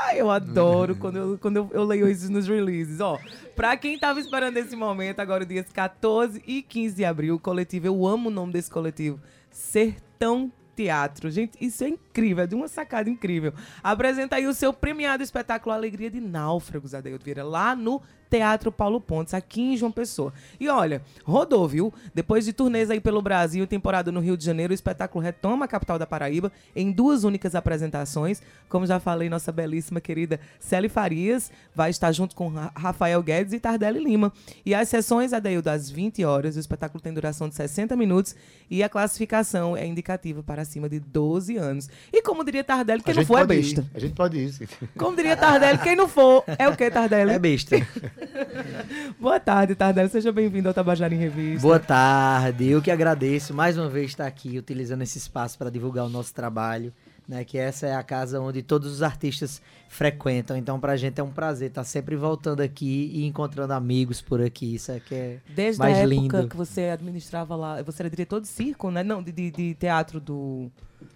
[0.00, 3.00] Ai, eu adoro quando, eu, quando eu, eu leio isso nos releases.
[3.00, 3.18] Ó,
[3.54, 7.86] pra quem tava esperando esse momento, agora dias 14 e 15 de abril, o coletivo,
[7.86, 11.28] eu amo o nome desse coletivo, Sertão Teatro.
[11.28, 13.52] Gente, isso é incrível, é de uma sacada incrível.
[13.82, 19.00] Apresenta aí o seu premiado espetáculo Alegria de Náufragos, Adeildo Vieira, lá no Teatro Paulo
[19.00, 20.32] Pontes, aqui em João Pessoa.
[20.60, 21.92] E olha, rodou, viu?
[22.14, 25.68] Depois de turnês aí pelo Brasil, temporada no Rio de Janeiro, o espetáculo retoma a
[25.68, 28.42] capital da Paraíba em duas únicas apresentações.
[28.68, 33.52] Como já falei, nossa belíssima querida Célia Farias vai estar junto com Ra- Rafael Guedes
[33.52, 34.32] e Tardelli Lima.
[34.64, 36.56] E as sessões, Adeildo, às 20 horas.
[36.56, 38.34] O espetáculo tem duração de 60 minutos
[38.70, 41.88] e a classificação é indicativa para acima de 12 anos.
[42.12, 43.86] E como diria Tardelli, quem A não for é pode ir, besta.
[43.94, 44.66] A gente pode ir, sim.
[44.96, 47.32] Como diria Tardelli, quem não for é o que, Tardelli?
[47.32, 47.76] É besta.
[49.18, 50.08] Boa tarde, Tardelli.
[50.08, 51.60] Seja bem-vindo ao Tabajara em Revista.
[51.60, 56.04] Boa tarde, eu que agradeço mais uma vez estar aqui utilizando esse espaço para divulgar
[56.04, 56.92] o nosso trabalho,
[57.26, 57.44] né?
[57.44, 60.56] Que essa é a casa onde todos os artistas frequentam.
[60.56, 64.74] Então, pra gente é um prazer estar sempre voltando aqui e encontrando amigos por aqui.
[64.74, 66.48] Isso aqui é Desde mais a época lindo.
[66.48, 69.02] que você administrava lá, você era diretor de circo, né?
[69.02, 70.70] Não, de, de, de teatro do,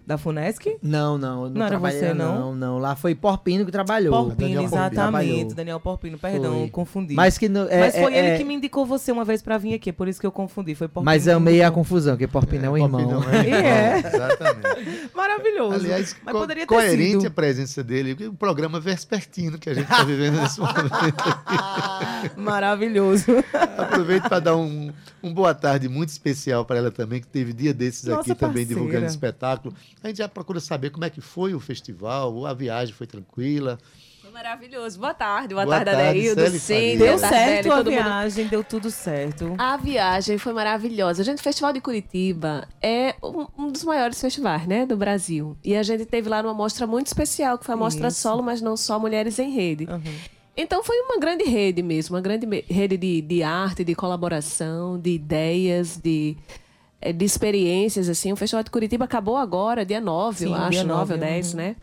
[0.05, 0.77] da Funesc?
[0.81, 2.39] Não, não, não, Não era você, não?
[2.39, 2.77] não, não.
[2.79, 4.11] Lá foi Porpino que trabalhou.
[4.13, 4.95] Porpino, Daniel exatamente.
[4.95, 5.53] Trabalhou.
[5.53, 6.69] Daniel Porpino, perdão, Foi.
[6.69, 7.13] confundi.
[7.13, 9.41] Mas que no, é, Mas foi é- ele é- que me indicou você uma vez
[9.41, 10.73] pra vir aqui, por isso que eu confundi.
[10.75, 11.05] Foi Porpino.
[11.05, 13.23] Mas que amei a confusão, porque Porpino é um Porpino irmão.
[13.23, 13.97] é um irmão, É.
[13.99, 15.09] Exatamente.
[15.13, 15.75] Maravilhoso.
[15.75, 17.27] Aliás, Mas co- poderia ter coerente sido.
[17.27, 20.93] a presença dele, porque o programa vespertino que a gente está vivendo nesse momento.
[22.37, 23.25] Maravilhoso.
[23.77, 27.73] Aproveito para dar um, um boa tarde muito especial para ela também, que teve dia
[27.73, 28.67] desses Nossa aqui também parceira.
[28.67, 29.75] divulgando espetáculo.
[30.03, 33.77] A gente já procura saber como é que foi o festival, a viagem foi tranquila.
[34.33, 34.99] Maravilhoso.
[34.99, 38.03] Boa tarde, boa, Boa tarde, Adeildo, Cíntia, Deu certo a todo mundo.
[38.03, 39.53] viagem, deu tudo certo.
[39.59, 41.23] A viagem foi maravilhosa.
[41.23, 45.55] Gente, o Festival de Curitiba é um, um dos maiores festivais, né, do Brasil.
[45.63, 48.21] E a gente teve lá uma mostra muito especial, que foi a mostra Isso.
[48.21, 49.85] solo, mas não só Mulheres em Rede.
[49.85, 50.01] Uhum.
[50.57, 55.11] Então foi uma grande rede mesmo, uma grande rede de, de arte, de colaboração, de
[55.11, 56.35] ideias, de,
[56.99, 58.33] eh, de experiências, assim.
[58.33, 61.33] O Festival de Curitiba acabou agora, dia 9, eu Sim, acho, dia 9 ou nove,
[61.33, 61.57] 10, uhum.
[61.57, 61.75] né?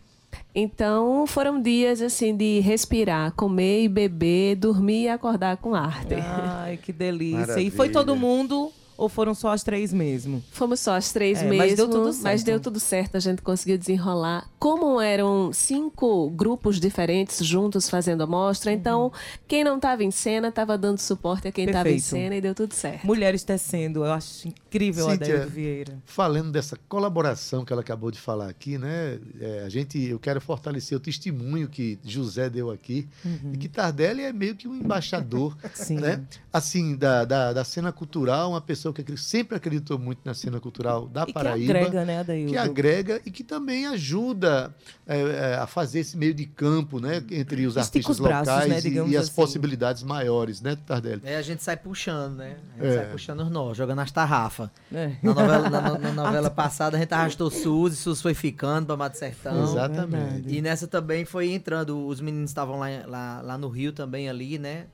[0.53, 6.15] Então foram dias assim de respirar, comer e beber, dormir e acordar com arte.
[6.15, 7.59] Ai, que delícia.
[7.59, 8.35] E foi todo Maravilha.
[8.35, 10.43] mundo ou foram só as três mesmo?
[10.51, 12.23] Fomos só as três É, mesmo, mas deu tudo certo.
[12.23, 14.47] mas deu tudo certo, a gente conseguiu desenrolar.
[14.59, 19.11] Como eram cinco grupos diferentes juntos fazendo a mostra, então
[19.47, 22.53] quem não estava em cena estava dando suporte a quem estava em cena e deu
[22.53, 23.05] tudo certo.
[23.07, 25.97] Mulheres tecendo, eu acho incrível a Cíntia, Adaildo Vieira.
[26.05, 29.19] Falando dessa colaboração que ela acabou de falar aqui, né?
[29.39, 33.07] é, a gente, eu quero fortalecer o testemunho que José deu aqui
[33.53, 35.69] e que Tardelli é meio que um embaixador, Uhum.
[35.73, 35.95] Sim.
[35.95, 36.21] né?
[36.53, 40.59] Assim, da, da, da cena cultural, uma pessoa que acri- sempre acreditou muito na cena
[40.59, 41.73] cultural da E que Paraíba.
[41.73, 42.51] agrega, né, Adaildo?
[42.51, 44.73] que agrega e que também ajuda
[45.07, 48.47] é, é, a fazer esse meio de campo, né, entre os Estica artistas os braços,
[48.53, 49.33] locais né, e- e, as assim.
[49.35, 51.21] possibilidades maiores, né, Tardelli?
[51.23, 52.55] É, a gente sai puxando, né?
[52.79, 52.97] A gente É.
[53.03, 54.69] sai puxando os nós, jogando as tarrafas.
[54.91, 55.11] É.
[55.21, 59.17] Na novela, na, na- novela passada a gente arrastou Suzy, Suzy foi ficando pra Mato
[59.17, 59.63] Sertão.
[59.63, 60.49] Exatamente.
[60.53, 64.57] E nessa também foi entrando, os meninos estavam lá, lá, lá no Rio também ali,
[64.57, 64.85] né?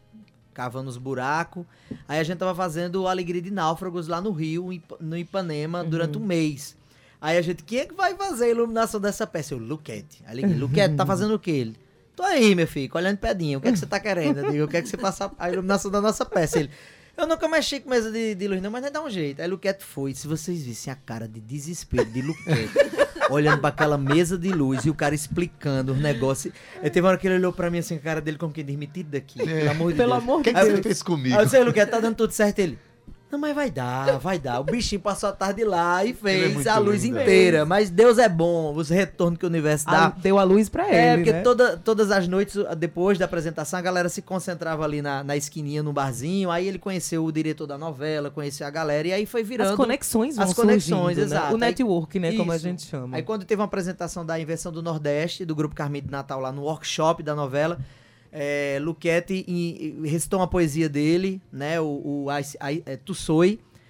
[0.57, 1.63] Cavando os buracos.
[2.07, 6.17] Aí a gente tava fazendo o Alegria de Náufragos lá no Rio, no Ipanema, durante
[6.17, 6.75] um mês.
[7.21, 9.53] Aí a gente, quem é que vai fazer a iluminação dessa peça?
[9.53, 10.23] Eu, Luquete.
[10.25, 11.51] Aí liguei, Luquete, tá fazendo o quê?
[11.51, 11.75] Ele,
[12.15, 13.59] tô aí, meu filho, olhando pedinho.
[13.59, 14.39] O que é que você tá querendo?
[14.39, 16.57] Eu digo, eu quero que você faça a iluminação da nossa peça.
[16.57, 16.71] Ele,
[17.15, 19.43] eu nunca mexi com mesa de, de luz, não, mas não dá um jeito.
[19.43, 20.15] Aí Luquete foi.
[20.15, 22.73] Se vocês vissem a cara de desespero de Luquete,
[23.29, 26.53] olhando pra aquela mesa de luz e o cara explicando os negócios.
[26.81, 28.63] Aí teve uma hora que ele olhou pra mim assim, a cara dele como quem
[28.65, 30.23] diz, me tira daqui, pelo amor de Pelo Deus.
[30.23, 31.35] amor O que, é que você eu- fez comigo?
[31.35, 32.59] Aí eu disse, Luquete, tá dando tudo certo.
[32.59, 32.77] Ele,
[33.31, 34.59] não, mas vai dar, vai dar.
[34.59, 37.65] O bichinho passou a tarde lá e é fez muito a luz lindo, inteira.
[37.65, 40.09] Mas Deus é bom, os retornos que o universo A- dá.
[40.09, 41.41] deu a luz pra ele, É, porque né?
[41.41, 45.83] toda, todas as noites, depois da apresentação, a galera se concentrava ali na, na esquininha,
[45.83, 46.49] no barzinho.
[46.49, 49.71] Aí ele conheceu o diretor da novela, conheceu a galera, e aí foi virando.
[49.71, 51.35] As conexões vão as conexões, surgindo, né?
[51.37, 51.55] exato.
[51.55, 52.63] O network, né, como a Isso.
[52.63, 53.17] gente chama.
[53.17, 56.51] Aí quando teve uma apresentação da Invenção do Nordeste, do Grupo Carmim de Natal, lá
[56.51, 57.77] no workshop da novela,
[58.31, 59.45] é, Luquete
[60.03, 61.79] recitou uma poesia dele, né?
[61.79, 62.97] O, o Ai- Ai- é.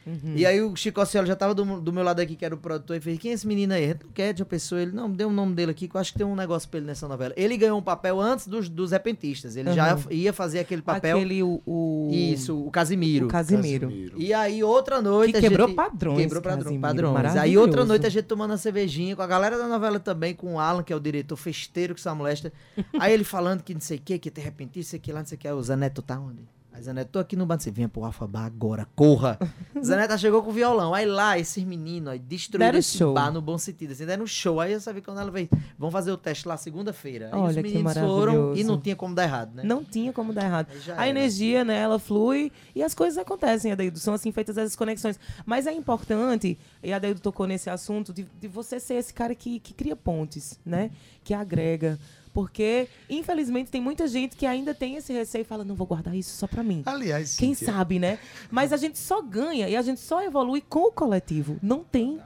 [0.08, 0.34] Uhum.
[0.36, 2.58] E aí o Chico Ocello já tava do, do meu lado aqui, que era o
[2.58, 3.92] produtor, e fez, quem é esse menino aí?
[3.94, 6.26] Luquete, a pessoa, ele, não, deu o nome dele aqui, que eu acho que tem
[6.26, 7.34] um negócio pra ele nessa novela.
[7.36, 10.02] Ele ganhou um papel antes dos, dos repentistas, ele já Uhum.
[10.12, 11.18] ia fazer aquele papel.
[11.18, 11.62] Aquele, o...
[11.66, 12.10] o...
[12.14, 13.26] Isso, o Casimiro.
[13.26, 13.92] O Casimiro.
[14.16, 15.32] E aí, outra noite.
[15.34, 16.82] Que a quebrou gente- padrões, Quebrou padrão- Casimiro,
[17.14, 17.36] padrões.
[17.36, 20.54] Aí, outra noite, a gente tomando uma cervejinha com a galera da novela também, com
[20.56, 22.52] o Alan, que é o diretor festeiro que só molesta.
[23.00, 25.26] aí ele falando que não sei o que, que tem repentista, sei que lá, não
[25.28, 25.50] sei o que.
[25.50, 26.42] O Zé Neto tá onde?
[26.78, 27.60] Aí tô aqui no bar.
[27.60, 29.40] Você venha pro Alfa Bar agora, corra.
[29.84, 30.94] Zé Neto chegou com o violão.
[30.94, 33.14] Aí lá, esses meninos, aí destruíram Deram esse show.
[33.14, 33.92] bar no bom sentido.
[33.92, 34.60] Assim, deram um show.
[34.60, 35.50] Aí eu sabia quando ela veio.
[35.78, 37.30] Vamos fazer o teste lá segunda-feira.
[37.32, 38.68] Aí os Olha que meninos foram e maravilhoso.
[38.72, 39.64] não tinha como dar errado, né?
[39.64, 40.68] Não tinha como dar errado.
[40.72, 41.10] Aí já A era.
[41.10, 43.98] energia, né, ela flui e as coisas acontecem, Adeildo.
[44.00, 45.20] São assim feitas essas conexões.
[45.46, 49.34] Mas é importante, e a Adeildo tocou nesse assunto, de, de você ser esse cara
[49.34, 50.92] que, que cria pontes, né?
[51.24, 51.98] Que agrega.
[52.38, 56.16] Porque, infelizmente, tem muita gente que ainda tem esse receio e fala, não vou guardar
[56.16, 56.84] isso só pra mim.
[56.86, 58.20] Aliás, Quem Cíntia, sabe, né?
[58.52, 61.58] Mas a gente só ganha e a gente só evolui com o coletivo.
[61.64, 62.22] Não tem,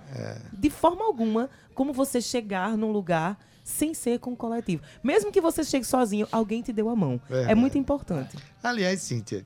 [0.52, 4.84] de forma alguma, como você chegar num lugar sem ser com o coletivo.
[5.02, 7.22] Mesmo que você chegue sozinho, alguém te deu a mão.
[7.30, 7.56] É Verdade.
[7.56, 8.36] muito importante.
[8.62, 9.46] aliás, Cíntia,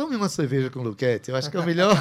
[0.00, 1.30] tome uma cerveja com o Luquete.
[1.30, 1.94] Eu acho que é o melhor.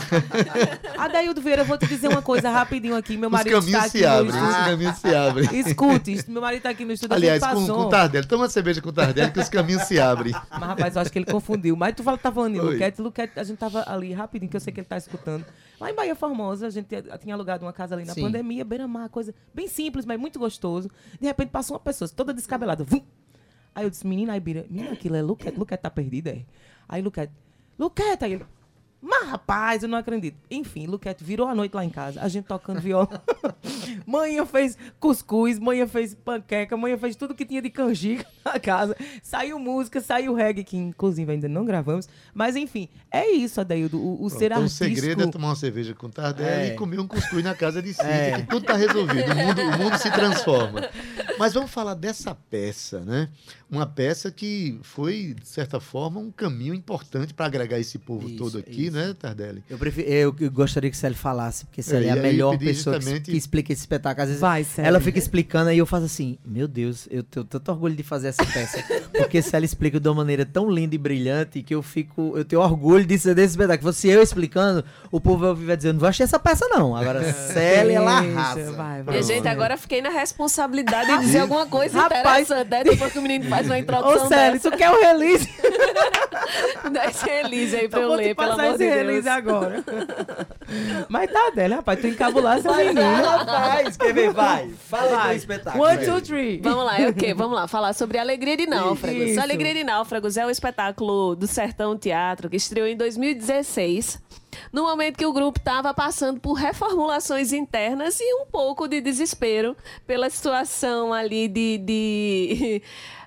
[0.98, 3.18] Adaildo Vieira, eu vou te dizer uma coisa rapidinho aqui.
[3.18, 4.30] Meu Os marido está aqui se no abrem.
[4.30, 4.66] Os estúdio.
[4.66, 5.50] caminhos se abrem.
[5.60, 7.16] Escute, meu marido está aqui no estúdio.
[7.18, 8.26] Aliás, com, com o Tardelli.
[8.26, 10.32] Toma uma cerveja com o Tardelli que os caminhos se abrem.
[10.32, 11.76] Mas, rapaz, eu acho que ele confundiu.
[11.76, 12.72] Mas tu fala, tá falando Oi.
[12.74, 13.02] Luquete.
[13.02, 15.46] Luquete, a gente tava ali rapidinho, que eu sei que ele tá escutando.
[15.78, 18.22] Lá em Bahia Formosa, a gente tinha- alugado uma casa ali na Sim.
[18.22, 20.90] pandemia, beira-mar, coisa bem simples, mas muito gostoso.
[21.20, 22.86] De repente passou uma pessoa toda descabelada.
[22.86, 23.02] Vum!
[23.76, 25.60] Aí eu disse, menina, aí menina, aquilo é Luquete.
[25.60, 26.46] Luquete tá perdido, é?
[26.88, 27.32] Aí Luquete,
[28.26, 28.46] Aí ele...
[29.02, 30.38] Mas, rapaz, eu não acredito.
[30.52, 33.24] Enfim, Luquete virou a noite lá em casa, a gente tocando viola.
[34.06, 38.96] Manhã fez cuscuz, manhã fez panqueca, manhã fez tudo que tinha de canjica na casa.
[39.22, 42.08] Saiu música, saiu reggae, que inclusive ainda não gravamos.
[42.34, 43.98] Mas enfim, é isso, Adaildo.
[44.00, 44.96] O, o ser Então, o artístico...
[44.96, 46.74] segredo é tomar uma cerveja com o Tardelli É.
[46.74, 48.42] e comer um cuscuz na casa de Cíntia, É.
[48.42, 49.32] que tudo tá resolvido.
[49.32, 50.90] O mundo, o mundo se transforma.
[51.38, 53.30] Mas vamos falar dessa peça, né?
[53.70, 58.38] Uma peça que foi, de certa forma, um caminho importante para agregar esse povo Isso,
[58.38, 58.98] todo aqui, isso.
[58.98, 59.64] né, Tardelli?
[59.70, 62.58] Eu, prefiro, eu, eu gostaria que Sally falasse, porque Sally É, é, e a melhor
[62.58, 64.24] pessoa que, justamente- que explica esse espetáculo.
[64.24, 67.72] Às vezes Vai, ela fica explicando e eu faço assim, meu Deus, eu tenho tanto
[67.72, 68.84] orgulho de fazer essa peça.
[69.18, 72.62] porque Sally explica de uma maneira tão linda e brilhante que eu fico, eu tenho
[72.62, 73.92] orgulho de ser desse espetáculo.
[73.94, 76.96] Se eu explicando, o povo vai ouvir dizendo, não vou achar essa peça não.
[76.96, 78.72] Agora, Sally, ela arrasa.
[78.74, 79.18] vai, E vai.
[79.18, 82.46] a gente agora fiquei na responsabilidade de dizer alguma coisa Rapaz.
[82.50, 82.84] interessante, né?
[82.84, 84.72] Depois que o menino faz uma Ô, introdução Célio, dessa.
[84.72, 85.50] tu quer o release?
[86.92, 89.36] Dá esse release aí pra eu, vou te ler, pelo amor de release Deus.
[89.36, 89.84] agora.
[91.10, 93.02] Mas tá dela, rapaz, tu encabular essa menina.
[93.02, 93.98] ela faz.
[93.98, 94.32] Quer ver?
[94.34, 94.70] Vai.
[94.70, 95.84] Fala aí do espetáculo.
[95.84, 96.60] One, two, three.
[96.62, 97.34] Vamos lá, é o quê?
[97.34, 99.22] Vamos lá, falar sobre Alegria de Náufragos.
[99.22, 99.42] Isso.
[99.42, 104.22] Alegria de Náufragos é um espetáculo do Sertão Teatro que estreou em 2016,
[104.74, 109.76] no momento que o grupo estava passando por reformulações internas e um pouco de desespero
[110.06, 111.78] pela situação ali de.
[111.78, 112.82] de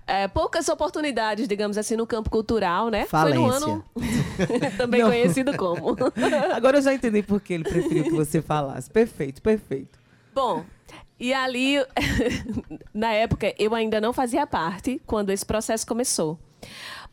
[0.07, 3.07] é, poucas oportunidades, digamos assim, no campo cultural, né?
[3.07, 3.67] Foi no Falência.
[3.67, 3.85] ano.
[4.77, 5.09] também Não.
[5.11, 5.97] conhecido como.
[6.55, 8.91] Agora eu já entendi por que ele preferiu que você falasse.
[8.91, 9.99] Perfeito, perfeito.
[10.35, 10.65] Bom,
[11.21, 11.77] e ali,
[12.93, 16.38] na época, eu ainda não fazia parte quando esse processo começou.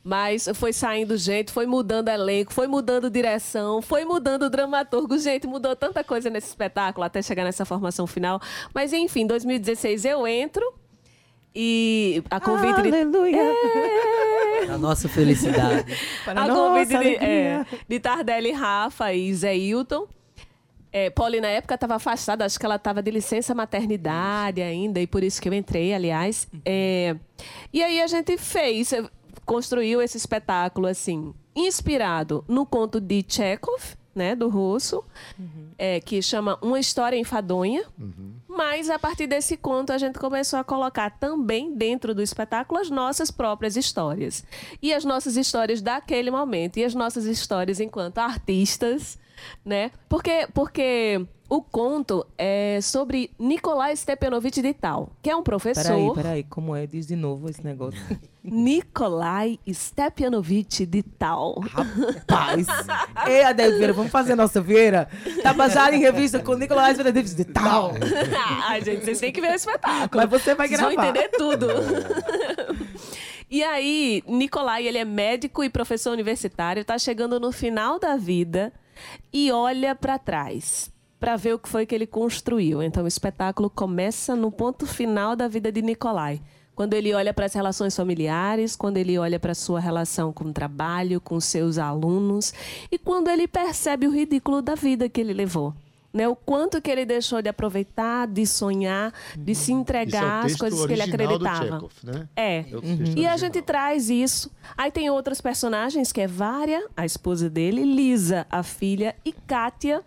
[0.04, 5.18] Mas foi saindo gente, foi mudando elenco, foi mudando direção, foi mudando dramaturgo.
[5.18, 8.42] Gente, mudou tanta coisa nesse espetáculo até chegar nessa formação final.
[8.74, 10.64] Mas enfim, em 2016 eu entro
[11.54, 12.90] e a convite de.
[12.90, 13.42] Aleluia.
[14.74, 15.86] A nossa felicidade.
[16.24, 20.08] Para a nossa convite de, é, de Tardelli Rafa e Zé Hilton.
[20.92, 25.06] É, Polly, na época, estava afastada, acho que ela estava de licença maternidade ainda, e
[25.06, 26.48] por isso que eu entrei, aliás.
[26.66, 27.16] É,
[27.72, 28.92] e aí a gente fez,
[29.46, 33.84] construiu esse espetáculo, assim, inspirado no conto de Chekhov,
[34.16, 35.04] né, do russo,
[35.78, 37.84] é, que chama Uma História Enfadonha.
[38.50, 42.90] Mas a partir desse conto a gente começou a colocar também dentro do espetáculo as
[42.90, 44.44] nossas próprias histórias.
[44.82, 46.78] E as nossas histórias daquele momento.
[46.78, 49.20] E as nossas histórias enquanto artistas,
[49.64, 49.92] né?
[50.10, 55.84] Porque, porque o conto é sobre Nikolai Stepanovich de Tal, que é um professor.
[55.84, 56.86] Peraí, peraí, como é?
[56.86, 58.00] Diz de novo esse negócio.
[58.44, 61.60] Nikolai Stepanovich de Tal.
[62.28, 62.68] Paz.
[63.26, 65.10] Ei, Adeildo Vieira, vamos fazer a nossa feira?
[65.42, 67.94] Tabajara em revista com Nicolás Benedito de tal.
[68.68, 70.22] Ai, gente, vocês têm que ver o espetáculo.
[70.22, 70.96] Mas você vai Vocês gravar.
[70.96, 71.68] vão entender tudo.
[73.50, 78.72] e aí, Nicolai, ele é médico e professor universitário, tá chegando no final da vida
[79.34, 82.82] e olha para trás para ver o que foi que ele construiu.
[82.82, 86.42] Então, o espetáculo começa no ponto final da vida de Nicolai.
[86.76, 90.46] Quando ele olha para as relações familiares, quando ele olha para a sua relação com
[90.46, 92.54] o trabalho, com seus alunos,
[92.90, 95.74] e quando ele percebe o ridículo da vida que ele levou.
[96.14, 96.28] Né?
[96.28, 100.56] O quanto que ele deixou de aproveitar, de sonhar, de se Isso é entregar às
[100.56, 101.66] coisas que ele acreditava.
[101.66, 102.30] Chekhov, né?
[102.34, 102.60] É.
[102.60, 104.50] É o texto E a gente traz isso.
[104.78, 110.02] Aí tem outros personagens, que é Vária, a esposa dele, Lisa, a filha, e Kátia,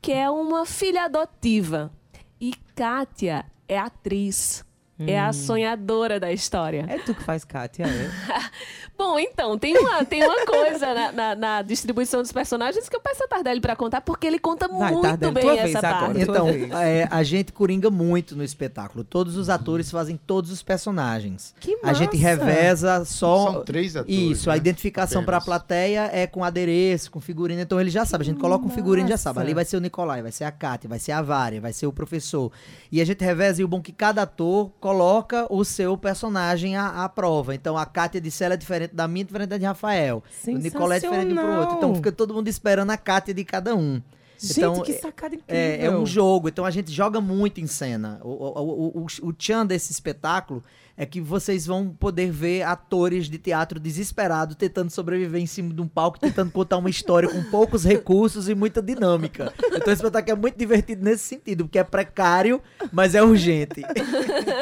[0.00, 1.92] que é uma filha adotiva.
[2.40, 4.64] E Kátia é atriz.
[4.96, 6.86] É a sonhadora da história.
[6.88, 8.10] É tu que faz, Kátia, é?
[8.96, 13.00] Bom, então, tem uma, tem uma coisa na, na- na distribuição dos personagens que eu
[13.00, 16.04] peço a Tardelli pra contar, porque ele conta Vai, muito Tardelli, bem essa parte.
[16.04, 16.22] agora.
[16.22, 16.48] Então,
[16.80, 19.02] é, a gente coringa muito no espetáculo.
[19.02, 21.54] Todos os atores fazem todos os personagens.
[21.60, 22.28] Que A gente massa!
[22.44, 23.52] reveza só.
[23.52, 24.58] São três atores, Isso, a né?
[24.58, 27.60] identificação para a plateia é com adereço, com figurino.
[27.60, 28.22] Então ele já sabe.
[28.22, 29.36] A gente coloca um figurino e já sabe.
[29.36, 29.44] massa!
[29.46, 31.86] Ali vai ser o Nicolai, vai ser a Kátia, vai ser a Vária, vai ser
[31.86, 32.52] o professor.
[32.92, 36.76] E a gente reveza e o bom é que cada ator coloca o seu personagem
[36.76, 37.54] à, à prova.
[37.54, 40.22] Então a Kátia de Cela é diferente da minha, diferente da de Rafael.
[40.46, 41.76] O Nicolai é diferente um pro outro.
[41.76, 44.00] Então fica todo mundo esperando a Kátia de cada um.
[44.38, 45.56] Gente, Então, que é- sacada incrível.
[45.62, 48.20] É, é um jogo, então a gente joga muito em cena.
[48.22, 48.60] O, o,
[48.98, 50.62] o, o, o tchan desse espetáculo
[50.96, 55.80] é que vocês vão poder ver atores de teatro desesperados tentando sobreviver em cima de
[55.80, 59.52] um palco, tentando contar uma história com poucos recursos e muita dinâmica.
[59.66, 63.82] Então esse espetáculo é muito divertido nesse sentido, porque é precário, mas é urgente.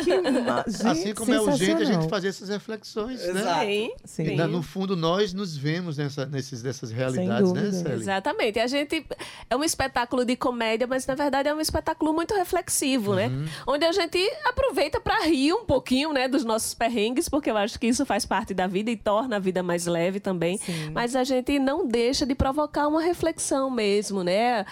[0.05, 3.42] Que ma- Assim como é urgente a gente fazer essas reflexões, né?
[3.64, 4.23] Sim, Sim.
[4.25, 7.71] E no fundo nós nos vemos nessa, nesses, dessas realidades, né.
[7.73, 7.95] Célia?
[7.95, 8.59] Exatamente.
[8.59, 9.05] A gente
[9.51, 13.31] é um espetáculo de comédia, mas na verdade é um espetáculo muito reflexivo, né?
[13.66, 17.79] Onde a gente aproveita para rir um pouquinho, né, dos nossos perrengues, porque eu acho
[17.79, 20.59] que isso faz parte da vida e torna a vida mais leve também.
[20.59, 20.91] Sim.
[20.91, 24.65] Mas a gente não deixa de provocar uma reflexão mesmo, né?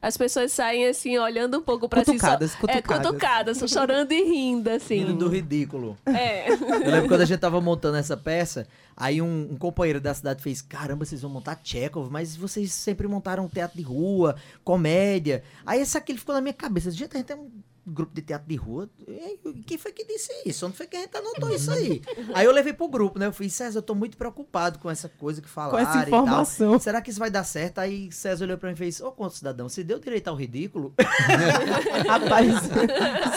[0.00, 2.90] As pessoas saem assim olhando um pouco para si, Cutucadas, só, cutucadas.
[2.90, 4.98] é cutucadas, chorando e rindo assim.
[4.98, 5.98] Rindo do ridículo.
[6.06, 6.48] É.
[6.50, 10.42] Eu lembro quando a gente tava montando essa peça, aí um, um companheiro da cidade
[10.42, 15.42] fez: Caramba, vocês vão montar Chekhov, mas vocês sempre montaram teatro de rua, comédia.
[15.64, 17.50] Aí esse aqui ficou na minha cabeça: Gente, a gente tem um
[17.86, 18.90] grupo de teatro de rua.
[19.06, 20.66] E Quem foi que disse isso?
[20.66, 22.02] Onde foi que a gente anotou isso aí?
[22.34, 23.26] aí eu levei pro grupo, né?
[23.26, 25.78] Eu falei: César, eu tô muito preocupado com essa coisa que falaram.
[25.78, 26.22] essa e tal.
[26.22, 26.78] informação.
[26.80, 27.78] Será que isso vai dar certo?
[27.78, 30.92] Aí César olhou pra mim e fez: Ô, quanto cidadão, você deu direito ao ridículo?
[32.06, 32.54] Rapaz,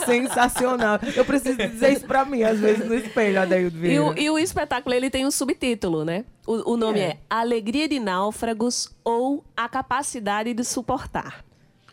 [0.05, 0.99] sensacional.
[1.15, 4.03] Eu preciso dizer isso pra mim, às vezes, no espelho, Adaildo E Vieira.
[4.03, 6.25] o, e o espetáculo ele tem um subtítulo, né?
[6.47, 7.19] O, o nome é.
[7.29, 11.45] Alegria de Náufragos ou A Capacidade de Suportar.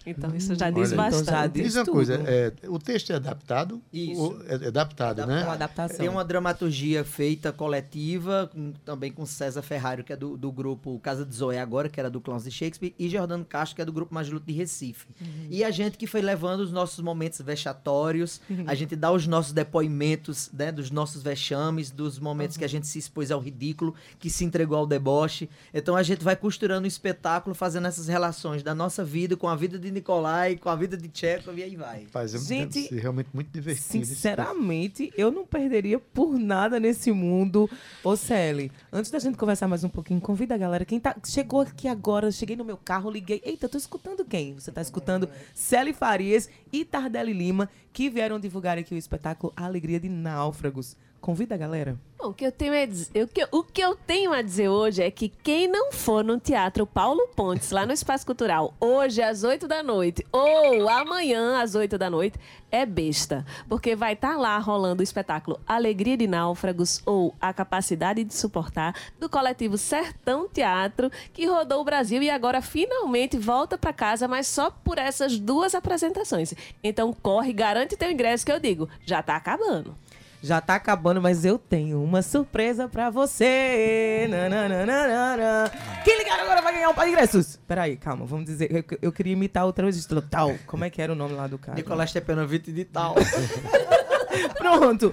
[0.07, 1.23] Então isso já diz Olha bastante.
[1.23, 1.95] Então já Diz diz uma tudo.
[1.95, 3.83] coisa, é, o texto é adaptado?
[3.93, 4.39] Isso.
[4.49, 5.43] É, é adaptado, É né?
[5.43, 5.97] uma adaptação.
[5.99, 10.99] Tem uma dramaturgia feita coletiva, com- também com César Ferrari, que é do, do grupo
[11.01, 13.85] Casa de Zoé agora, que era do Clowns de Shakespeare, e Jordano Castro, que é
[13.85, 15.07] do grupo Mais Luto de Recife.
[15.51, 19.53] E a gente que foi levando os nossos momentos vexatórios, a gente dá os nossos
[19.53, 24.31] depoimentos, né, dos nossos vexames, dos momentos que a gente se expôs ao ridículo, que
[24.31, 25.49] se entregou ao deboche.
[25.75, 29.57] Então a gente vai costurando o espetáculo, fazendo essas relações da nossa vida com a
[29.57, 32.07] vida de Nicolai, com a vida de Tchekov, e aí vai.
[32.07, 34.05] Faz, é- Gente, deve ser realmente muito divertido.
[34.05, 37.69] Sinceramente, eu não perderia por nada nesse mundo.
[38.05, 40.85] Ô, Celi, antes da gente conversar mais um pouquinho, convida a galera.
[40.85, 43.41] Quem tá, chegou aqui agora, cheguei no meu carro, liguei.
[43.45, 44.55] Eita, eu tô escutando quem?
[44.55, 49.99] Você tá escutando Celi Farias e Tardelli Lima, que vieram divulgar aqui o espetáculo Alegria
[49.99, 50.97] de Náufragos.
[51.27, 51.99] Convida a galera.
[52.17, 54.69] Bom, o que, eu tenho a dizer, o, que, o que eu tenho a dizer
[54.69, 59.21] hoje é que quem não for no Teatro Paulo Pontes, lá no Espaço Cultural, hoje
[59.21, 62.39] às 8 da noite, ou amanhã às 8 da noite,
[62.71, 63.45] é besta.
[63.69, 68.95] Porque vai estar lá rolando o espetáculo Alegria de Náufragos ou A Capacidade de Suportar,
[69.19, 74.47] do coletivo Sertão Teatro, que rodou o Brasil e agora finalmente volta para casa, mas
[74.47, 76.55] só por essas duas apresentações.
[76.85, 80.06] Então corre, garante teu ingresso, que eu digo, já tá acabando.
[80.47, 84.29] Já tá acabando, mas eu tenho uma surpresa pra você.
[84.31, 85.73] Nananana.
[86.05, 87.59] Quem ligar agora vai ganhar um par de ingressos.
[87.67, 88.71] Peraí, calma, vamos dizer.
[88.71, 90.07] Eu, eu queria imitar outra vez.
[90.31, 90.55] Tal.
[90.65, 91.75] Como é que era o nome lá do cara?
[91.75, 93.17] Nicolás Stepanovich de tal.
[94.57, 95.13] Pronto.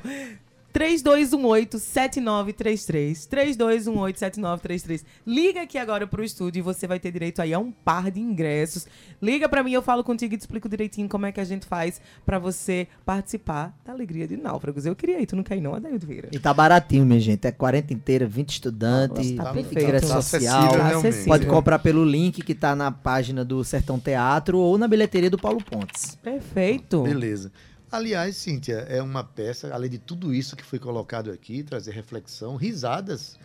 [0.73, 3.27] 3218-7933.
[3.27, 5.03] 3218-7933.
[5.25, 8.19] Liga aqui agora pro estúdio e você vai ter direito aí a um par de
[8.19, 8.87] ingressos.
[9.21, 11.65] Liga pra mim, eu falo contigo e te explico direitinho como é que a gente
[11.65, 14.85] faz pra você participar da Alegria de Náufragos.
[14.85, 16.29] Eu queria ir, tu não quer ir não, Adaildo Vieira?
[16.31, 17.45] E tá baratinho, minha gente.
[17.45, 20.07] É 40 inteira, 20 estudantes, Nossa, tá ingresso perfeito.
[20.07, 20.59] Tá social.
[20.59, 21.07] acessível, realmente.
[21.07, 21.33] acessível.
[21.33, 25.37] Pode comprar pelo link que tá na página do Sertão Teatro ou na bilheteria do
[25.37, 26.15] Paulo Pontes.
[26.15, 27.03] Perfeito.
[27.03, 27.51] Beleza.
[27.93, 32.55] Aliás, Cíntia, é uma peça, além de tudo isso que foi colocado aqui, trazer reflexão,
[32.55, 33.37] risadas.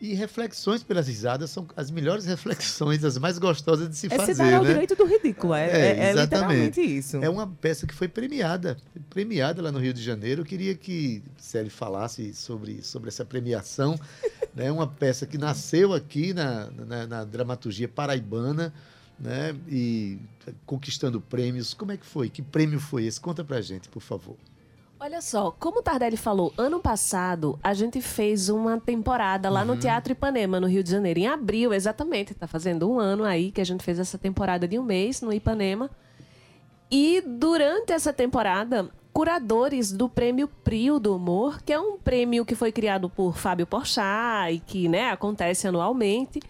[0.00, 4.16] E reflexões pelas risadas são as melhores reflexões, as mais gostosas de se É se
[4.16, 4.70] fazer, dar ao né?
[4.72, 5.52] direito do ridículo.
[5.52, 6.22] É, É, é- é exatamente.
[6.22, 7.18] literalmente isso.
[7.18, 8.78] É uma peça que foi premiada,
[9.10, 10.40] premiada lá no Rio de Janeiro.
[10.40, 14.00] Eu queria que Célio falasse sobre, sobre essa premiação.
[14.56, 18.72] É uma peça que nasceu aqui na, na, na dramaturgia paraibana,
[19.20, 19.54] né?
[19.68, 20.18] E
[20.64, 21.74] conquistando prêmios.
[21.74, 22.28] Como é que foi?
[22.28, 23.20] Que prêmio foi esse?
[23.20, 24.36] Conta pra gente, por favor.
[25.02, 29.74] Olha só, como o Tardelli falou, ano passado a gente fez uma temporada lá no
[29.74, 32.34] Teatro Ipanema, no Rio de Janeiro, em abril, exatamente.
[32.34, 35.32] Tá fazendo um ano aí que a gente fez essa temporada de um mês no
[35.32, 35.90] Ipanema.
[36.90, 42.54] E durante essa temporada, curadores do Prêmio Prio do Humor, que é um prêmio que
[42.54, 46.40] foi criado por Fábio Porchat e que né, acontece anualmente,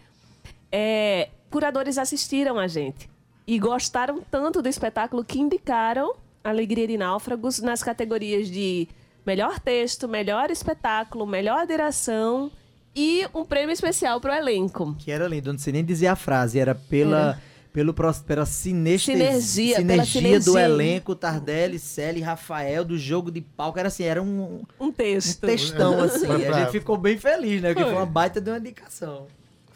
[0.72, 3.08] é, curadores assistiram a gente
[3.46, 8.88] e gostaram tanto do espetáculo que indicaram Alegria de Náufragos nas categorias de
[9.26, 12.50] melhor texto, melhor espetáculo, melhor direção
[12.96, 14.94] e um prêmio especial para o elenco.
[14.98, 17.38] Que era lindo, não sei nem dizer a frase, era pela,
[17.72, 20.60] pelo, pros- pela sineste- Sinergia, pela sinergia do sinergia.
[20.64, 23.78] elenco, Tardelli, Celi, Rafael, do jogo de palco.
[23.78, 25.40] Era assim, era um, Um um texto.
[25.46, 26.26] textão, assim.
[26.26, 27.68] A gente ficou bem feliz, né?
[27.68, 27.92] Porque Foi.
[27.92, 29.26] foi uma baita de uma indicação.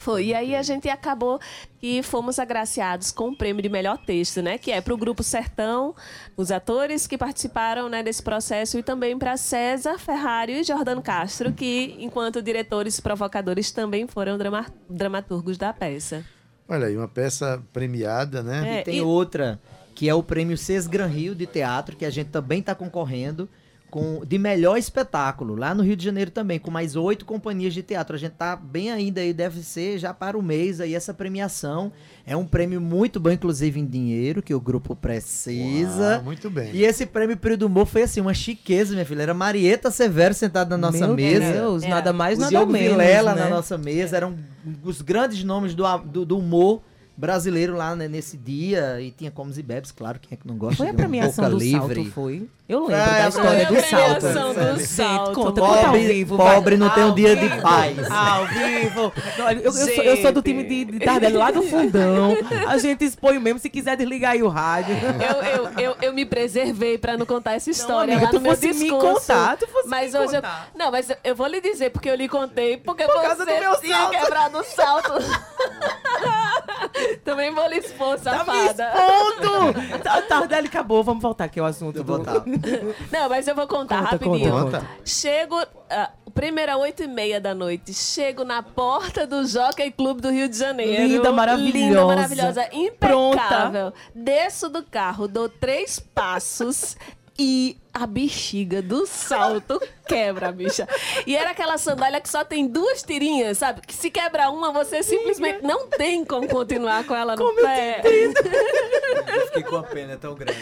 [0.04, 0.26] Foi.
[0.26, 1.40] E aí a gente acabou
[1.80, 4.58] que fomos agraciados com o prêmio de melhor texto, né?
[4.58, 5.94] Que é para o Grupo Sertão,
[6.36, 11.52] os atores que participaram né, desse processo, e também para César Ferrari e Jordano Castro,
[11.54, 16.22] que, enquanto diretores e provocadores, também foram drama- dramaturgos da peça.
[16.68, 18.76] Olha aí, uma peça premiada, né?
[18.76, 19.58] É, E tem e- outra,
[19.94, 23.48] que é o prêmio Ces Gran Rio de Teatro, que a gente também está concorrendo
[23.94, 27.80] com de melhor espetáculo, lá no Rio de Janeiro também, com mais oito companhias de
[27.80, 28.16] teatro.
[28.16, 31.92] A gente tá bem ainda aí, deve ser já para o mês aí essa premiação.
[32.26, 36.14] É um prêmio muito bom, inclusive em dinheiro, que o grupo precisa.
[36.16, 36.72] Uau, muito bem.
[36.74, 39.22] E esse prêmio Período do Humor foi assim, uma chiqueza, minha filha.
[39.22, 41.52] Era Marieta Severo sentada na nossa Meu mesa.
[41.52, 41.88] Deus, É.
[41.88, 43.44] nada mais, O nada Diogo menos, Vilela né?
[43.44, 44.34] na nossa mesa, eram
[44.82, 46.82] os grandes nomes do, do, do humor
[47.16, 49.00] brasileiro lá né, nesse dia.
[49.00, 50.98] E tinha comes e bebes, claro, quem é que não gosta Foi a de uma
[51.02, 51.94] premiação boca do livre.
[51.96, 52.48] salto, foi?
[52.66, 54.54] Eu lembro Foi da a história do premiação salto.
[54.54, 55.32] do Gente, salto.
[55.34, 56.36] conta, conta ao Pobre, vivo.
[56.38, 56.54] vai.
[56.54, 57.54] pobre não tem um Ao dia vivo.
[57.56, 58.10] de paz.
[58.10, 59.12] Ao vivo.
[59.36, 62.34] Não, eu, eu sou, eu sou do time de, de Tardelli lá do fundão.
[62.66, 64.96] A gente expõe mesmo, se quiser desligar aí o rádio.
[64.96, 68.52] Eu, eu, eu, eu me preservei para não contar essa história amiga, lá no meu
[68.54, 69.04] fosse me discurso.
[69.20, 70.70] contar, tu fosse mas me hoje contar.
[70.72, 73.54] Eu, não, mas eu, eu vou lhe dizer porque eu lhe contei porque causa você
[73.54, 74.10] do meu tinha salto.
[74.18, 75.12] quebrado o salto.
[77.24, 78.92] Também vou lhe expor, Tá me safada.
[78.94, 79.98] expondo!
[80.04, 81.02] Tá, Tardelli, acabou.
[81.02, 81.96] Vamos voltar aqui ao assunto.
[81.96, 82.44] Eu do- vou voltar.
[83.12, 84.50] Não, mas eu vou contar Conta, rapidinho.
[84.50, 84.78] conta.
[84.80, 84.90] Conta.
[85.04, 85.56] Chego,
[85.90, 90.30] ah, primeiro às oito e meia da noite, chego na porta do Jockey Clube do
[90.30, 91.02] Rio de Janeiro.
[91.02, 91.78] Linda, maravilhosa.
[91.78, 92.62] Linda, maravilhosa,
[92.98, 93.36] Pronta.
[93.36, 93.92] impecável.
[94.14, 96.96] Desço do carro, dou três passos
[97.38, 100.86] e a bexiga do salto quebra, bicha.
[101.26, 103.80] E era aquela sandália que só tem duas tirinhas, sabe?
[103.86, 108.02] Que se quebra uma, você simplesmente não tem como continuar com ela no Como pé.
[108.04, 110.60] Eu fiquei com a pena tão grande.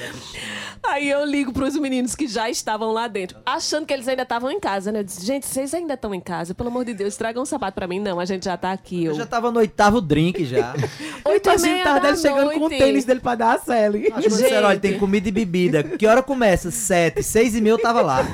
[0.82, 4.50] Aí eu ligo pros meninos que já estavam lá dentro, achando que eles ainda estavam
[4.50, 5.00] em casa, né?
[5.00, 6.54] Eu disse, gente, vocês ainda estão em casa?
[6.54, 7.98] Pelo amor de Deus, tragam um sapato pra mim.
[8.00, 9.04] Não, a gente já tá aqui.
[9.04, 9.16] Eu Eu...
[9.16, 10.74] já tava no oitavo drink já.
[11.24, 12.78] Oito e meia da Tardelli chegando com o noite.
[12.78, 14.08] tênis dele pra dar a Sally.
[14.12, 15.82] Acho que disseram, olha, tem comida e bebida.
[15.82, 16.70] Que hora começa?
[16.70, 18.24] Sete, seis e meia eu tava lá.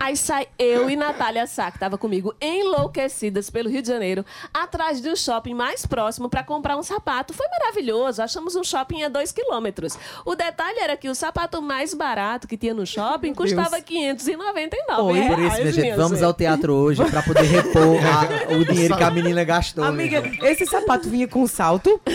[0.00, 4.24] Aí sai eu e Natália Sá, que tava comigo, enlouquecidas pelo Rio de Janeiro,
[4.54, 7.34] atrás do shopping mais próximo pra comprar um sapato.
[7.34, 9.98] Foi maravilhoso, achamos um shopping a dois quilômetros.
[10.24, 15.18] O detalhe era que o sapato mais barato que tinha no shopping custava 599 Oi,
[15.18, 16.24] reais, Por isso, minha gente, vamos gente.
[16.24, 19.82] ao teatro hoje pra poder repor a- o dinheiro que a menina gastou.
[19.84, 22.00] né, Amiga, esse sapato vinha com salto?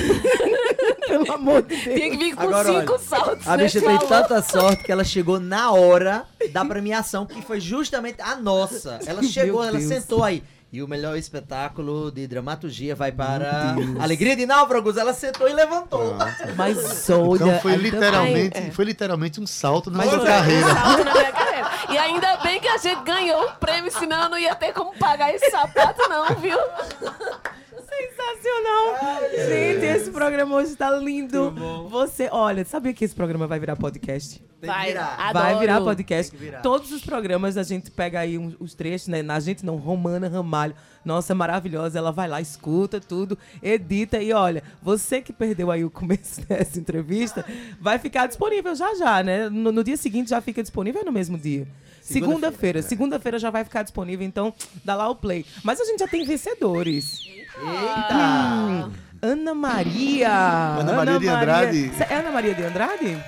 [1.18, 1.84] Pelo amor de Deus.
[1.84, 3.48] Tinha que vir com Agora, cinco olha, saltos.
[3.48, 4.08] A bicha nesse tem valor.
[4.08, 9.00] tanta sorte que ela chegou na hora da premiação, que foi justamente a nossa.
[9.06, 9.94] Ela chegou, Meu ela Deus.
[9.94, 10.44] sentou aí.
[10.72, 14.98] E o melhor espetáculo de dramaturgia vai para Alegria de Náufragos.
[14.98, 16.16] Ela sentou e levantou.
[16.58, 17.36] Mas olha...
[17.36, 18.72] Então foi ainda- literalmente, é.
[18.72, 20.74] foi literalmente um salto na Mas sua carreira.
[20.74, 21.72] Salto na minha carreira.
[21.92, 24.98] E ainda bem que a gente ganhou o prêmio, senão eu não ia ter como
[24.98, 26.58] pagar esse sapato, não, viu?
[27.98, 29.22] Sensacional!
[29.48, 31.52] Gente, esse programa hoje tá lindo.
[31.90, 34.40] Você, olha, sabia que esse programa vai virar podcast?
[34.40, 35.16] Tem que Vai, virar.
[35.20, 35.46] adoro.
[35.46, 36.32] Vai virar podcast.
[36.32, 36.62] Tem que virar.
[36.62, 39.22] Todos os programas a gente pega aí uns- os trechos, né?
[39.22, 40.74] Na gente não, Romana Ramalho.
[41.04, 41.98] Nossa, maravilhosa.
[42.00, 46.80] Ela vai lá, escuta tudo, edita e olha, você que perdeu aí o começo dessa
[46.80, 47.46] entrevista,
[47.80, 49.50] vai ficar disponível já já, né?
[49.50, 51.68] No, no dia seguinte já fica disponível é no mesmo dia?
[52.02, 52.82] Segunda-feira.
[52.82, 55.46] Segunda-feira já vai ficar disponível, então dá lá o play.
[55.64, 57.22] Mas a gente já tem vencedores.
[57.60, 58.90] Eita!
[59.22, 60.78] Ana Maria.
[60.80, 61.92] Ana Maria de Andrade.
[62.10, 63.24] É Ana Maria de Andrade?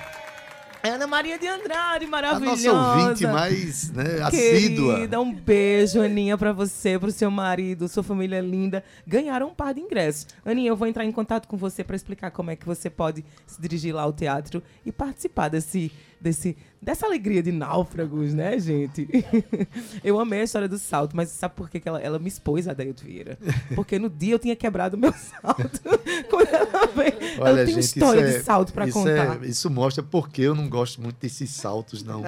[0.82, 2.72] É Ana Maria de Andrade, A maravilhosa.
[2.72, 4.94] nossa ouvinte mais né, assídua.
[4.94, 8.84] Querida, um beijo, Aninha, pra você, pro seu marido, sua família linda.
[9.04, 10.28] Ganharam um par de ingressos.
[10.44, 13.24] Aninha, eu vou entrar em contato com você pra explicar como é que você pode
[13.46, 15.90] se dirigir lá ao teatro e participar desse,
[16.20, 19.08] desse, dessa alegria de náufragos, né, gente?
[20.02, 22.66] Eu amei a história do salto, mas sabe por que que ela, ela me expôs
[22.68, 23.38] a Dailton Vieira?
[23.74, 25.80] Porque no dia eu tinha quebrado o meu salto.
[26.30, 29.42] Quando ela veio, Olha, eu tenho gente, história isso de é- salto pra isso contar.
[29.44, 32.22] é- isso mostra porque eu não gosto muito desses saltos, não.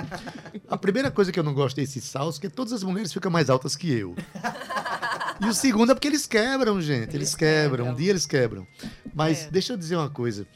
[0.68, 3.30] A primeira coisa que eu não gosto desses saltos é que todas as mulheres ficam
[3.30, 4.14] mais altas que eu.
[5.41, 7.14] E o segundo é porque eles quebram, gente.
[7.14, 7.89] Eles quebram.
[7.91, 8.66] Um dia eles quebram.
[9.14, 9.51] Mas É.
[9.51, 10.47] deixa eu dizer uma coisa.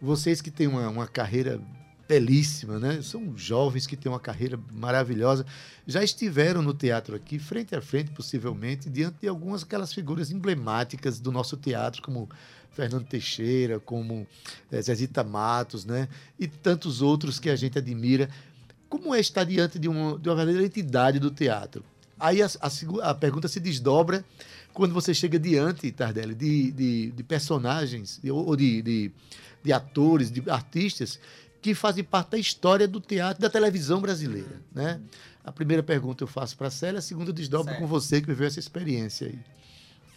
[0.00, 1.60] Vocês que têm uma, uma carreira
[2.08, 3.00] belíssima, né?
[3.02, 5.46] São jovens que têm uma carreira maravilhosa.
[5.86, 11.18] Já estiveram no teatro aqui, frente a frente, possivelmente, diante de algumas aquelas figuras emblemáticas
[11.20, 12.28] do nosso teatro, como
[12.72, 14.26] Fernando Teixeira, como
[14.70, 16.08] eh, Zezita Matos, né?
[16.38, 18.28] E tantos outros que a gente admira.
[18.88, 21.84] Como é estar diante de uma, de uma verdadeira entidade do teatro?
[22.20, 24.24] Aí a, a a pergunta se desdobra
[24.72, 29.12] quando você chega diante, Tardelli, de, de, de personagens ou de, de,
[29.62, 31.18] de atores, de artistas
[31.62, 34.60] que fazem parte da história do teatro e da televisão brasileira.
[34.74, 35.00] Né?
[35.44, 37.80] A primeira pergunta eu faço para a Célia, a segunda eu desdobro Certo.
[37.80, 39.38] com você que viveu essa experiência aí.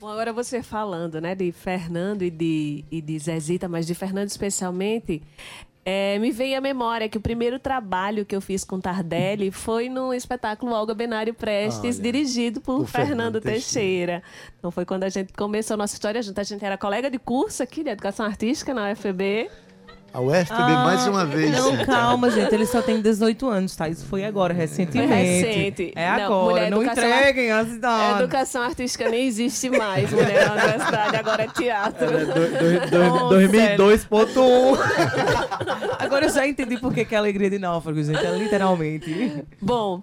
[0.02, 4.28] Bom, agora você falando, né, de Fernando e de, e de Zezita, mas de Fernando
[4.28, 5.22] especialmente,
[5.86, 9.88] é, me veio à memória que o primeiro trabalho que eu fiz com Tardelli foi
[9.88, 14.24] no espetáculo Olga Benário Prestes, Olha, dirigido por Fernando Fernando Teixeira.
[14.58, 16.39] Então foi quando a gente começou a nossa história junto.
[16.39, 19.48] A gente era colega de curso aqui de Educação Artística na UFB.
[20.16, 21.53] A UFPB mais uma vez.
[21.57, 22.53] Ah, Não, calma, gente.
[22.55, 23.89] Ele só tem 18 anos, tá?
[23.89, 25.09] Isso foi agora, recentemente.
[25.09, 25.91] Foi recente.
[25.93, 26.45] É Não, agora.
[26.53, 31.47] mulher, Não entreguem as A educação artística nem existe mais, mulher na universidade, agora é
[31.47, 32.05] teatro.
[32.05, 34.78] É, do- do- Oh, do- 2002.1.
[35.99, 38.26] Agora eu já entendi por que que é a alegria de náufrago, gente.
[38.26, 39.43] É literalmente.
[39.61, 40.01] Bom,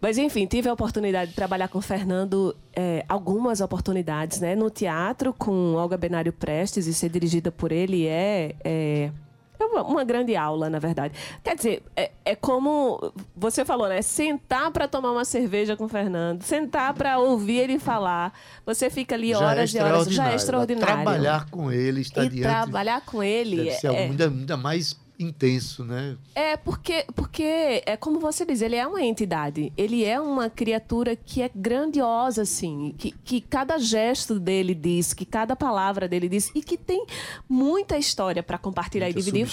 [0.00, 4.54] mas enfim, tive a oportunidade de trabalhar com o Fernando, é, algumas oportunidades, né?
[4.56, 8.54] No teatro, com Olga Benário Prestes e ser dirigida por ele é.
[8.64, 9.10] é
[9.58, 11.14] é uma, uma grande aula, na verdade.
[11.42, 14.02] Quer dizer, é, é como você falou, né?
[14.02, 18.32] Sentar para tomar uma cerveja com o Fernando, sentar para ouvir ele falar.
[18.64, 20.06] Você fica ali horas e horas.
[20.08, 20.86] Já é extraordinário.
[20.86, 22.42] Trabalhar com ele, estar e diante.
[22.42, 26.16] trabalhar com ele Deve ser é, ainda, ainda mais intenso, né?
[26.34, 29.72] É, porque, porque, é como você diz, ele é uma entidade.
[29.76, 32.94] Ele é uma criatura que é grandiosa, assim.
[32.96, 36.50] Que, que cada gesto dele diz, que cada palavra dele diz.
[36.54, 37.04] E que tem
[37.48, 39.48] muita história para compartilhar Muita e dividir.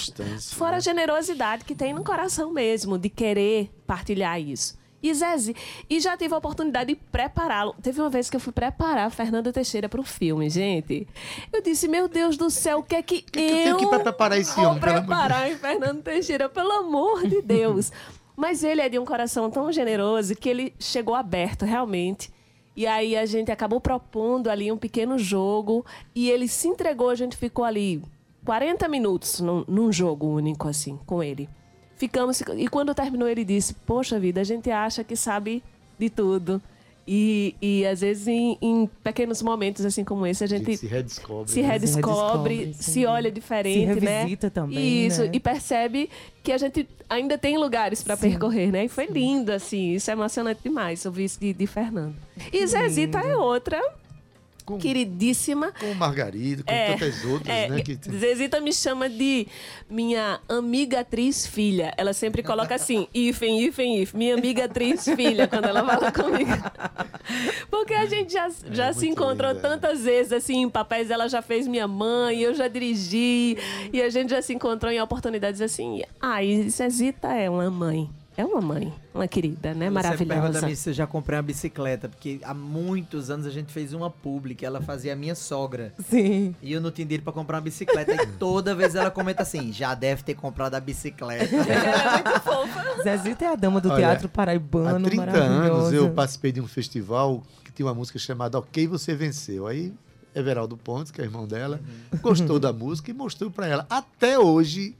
[0.53, 0.77] Fora né?
[0.77, 4.77] a generosidade que tem no coração mesmo, de querer partilhar isso.
[5.05, 5.53] E Zezé,
[5.87, 7.75] e já tive a oportunidade de prepará-lo.
[7.79, 11.07] Teve uma vez que eu fui preparar Fernando Teixeira para o filme, gente.
[11.53, 13.89] Eu disse, meu Deus do céu, o que é que, que eu tenho que eu
[13.89, 17.91] pra preparar esse vou homem, preparar em Fernando Teixeira, pelo amor de Deus.
[18.35, 22.33] Mas ele é de um coração tão generoso que ele chegou aberto, realmente.
[22.75, 25.85] E aí a gente acabou propondo ali um pequeno jogo
[26.15, 28.01] e ele se entregou, a gente ficou ali
[28.43, 31.47] 40 minutos num, num jogo único, assim, com ele.
[31.97, 35.63] Ficamos, e quando terminou ele disse, poxa vida, a gente acha que sabe
[35.97, 36.61] de tudo.
[37.07, 40.77] E, e às vezes em, em pequenos momentos assim como esse, a A gente gente
[40.77, 41.51] se redescobre.
[41.51, 41.67] se né?
[41.67, 43.05] redescobre, redescobre, se, sim.
[43.05, 44.17] olha diferente, Se né?
[44.21, 45.29] revisita também, Isso, né?
[45.31, 46.09] e percebe
[46.41, 48.85] que a gente ainda tem lugares para percorrer, né?
[48.85, 52.15] E foi lindo, assim, isso é emocionante demais, ouvir isso de, de Fernando.
[52.51, 53.79] E Zezita é outra
[54.65, 55.71] Com, queridíssima.
[55.79, 57.81] com o Margarida, com É, tantas outras, É, né?
[57.81, 57.95] Que...
[58.17, 59.47] Zezita me chama de
[59.89, 61.93] minha amiga atriz filha.
[61.97, 66.51] Ela sempre coloca assim, hífen, hífen, hífen, minha amiga atriz filha, quando ela fala comigo.
[67.69, 69.75] Porque a gente já, já se muito encontrou linda, né?
[69.75, 71.11] tantas vezes, assim, em papéis.
[71.11, 73.57] Ela já fez minha mãe, eu já dirigi.
[73.93, 76.01] E a gente já se encontrou em oportunidades assim.
[76.19, 78.09] Ah, e Zezita é uma mãe.
[78.37, 79.89] É uma mãe, uma querida, né?
[79.89, 80.67] Você pergunta a Maravilhosa.
[80.67, 84.09] mim se eu já comprei uma bicicleta, porque há muitos anos a gente fez uma
[84.09, 85.93] publi que ela fazia a minha sogra.
[86.09, 86.53] Sim.
[86.61, 88.13] E eu não tinha dinheiro pra comprar uma bicicleta.
[88.13, 91.55] e toda vez ela comenta assim: já deve ter comprado a bicicleta.
[91.55, 91.63] Ela
[92.19, 93.03] é muito fofa.
[93.03, 96.67] Zezita é a dama do Olha, teatro Há paraibano, 30 anos eu participei de um
[96.67, 99.65] festival que tinha uma música chamada Ok Você Venceu.
[99.65, 99.93] Aí
[100.35, 101.79] Everaldo Pontes, que é irmão dela,
[102.21, 103.85] gostou da música e mostrou pra ela.
[103.89, 104.93] Até hoje,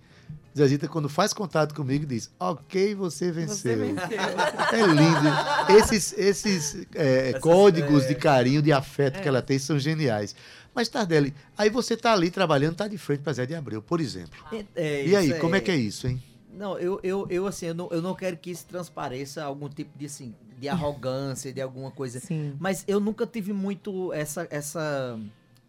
[0.57, 3.73] Zezita, quando faz contato comigo, diz: Ok, você venceu.
[3.73, 5.77] É lindo.
[5.77, 10.33] Esses, esses é, códigos de carinho, de afeto que ela tem são geniais.
[10.73, 13.99] Mas, Tardelli, aí você tá ali trabalhando, tá de frente pra Zé de Abreu, por
[13.99, 14.37] exemplo.
[14.75, 16.21] É, E aí, isso como é que é isso, hein?
[16.53, 19.97] Não, eu, eu, eu assim, eu não, eu não quero que isso transpareça algum tipo
[19.97, 22.19] de, assim, de arrogância, de alguma coisa.
[22.19, 22.55] Sim.
[22.59, 25.19] Mas eu nunca tive muito essa, essa,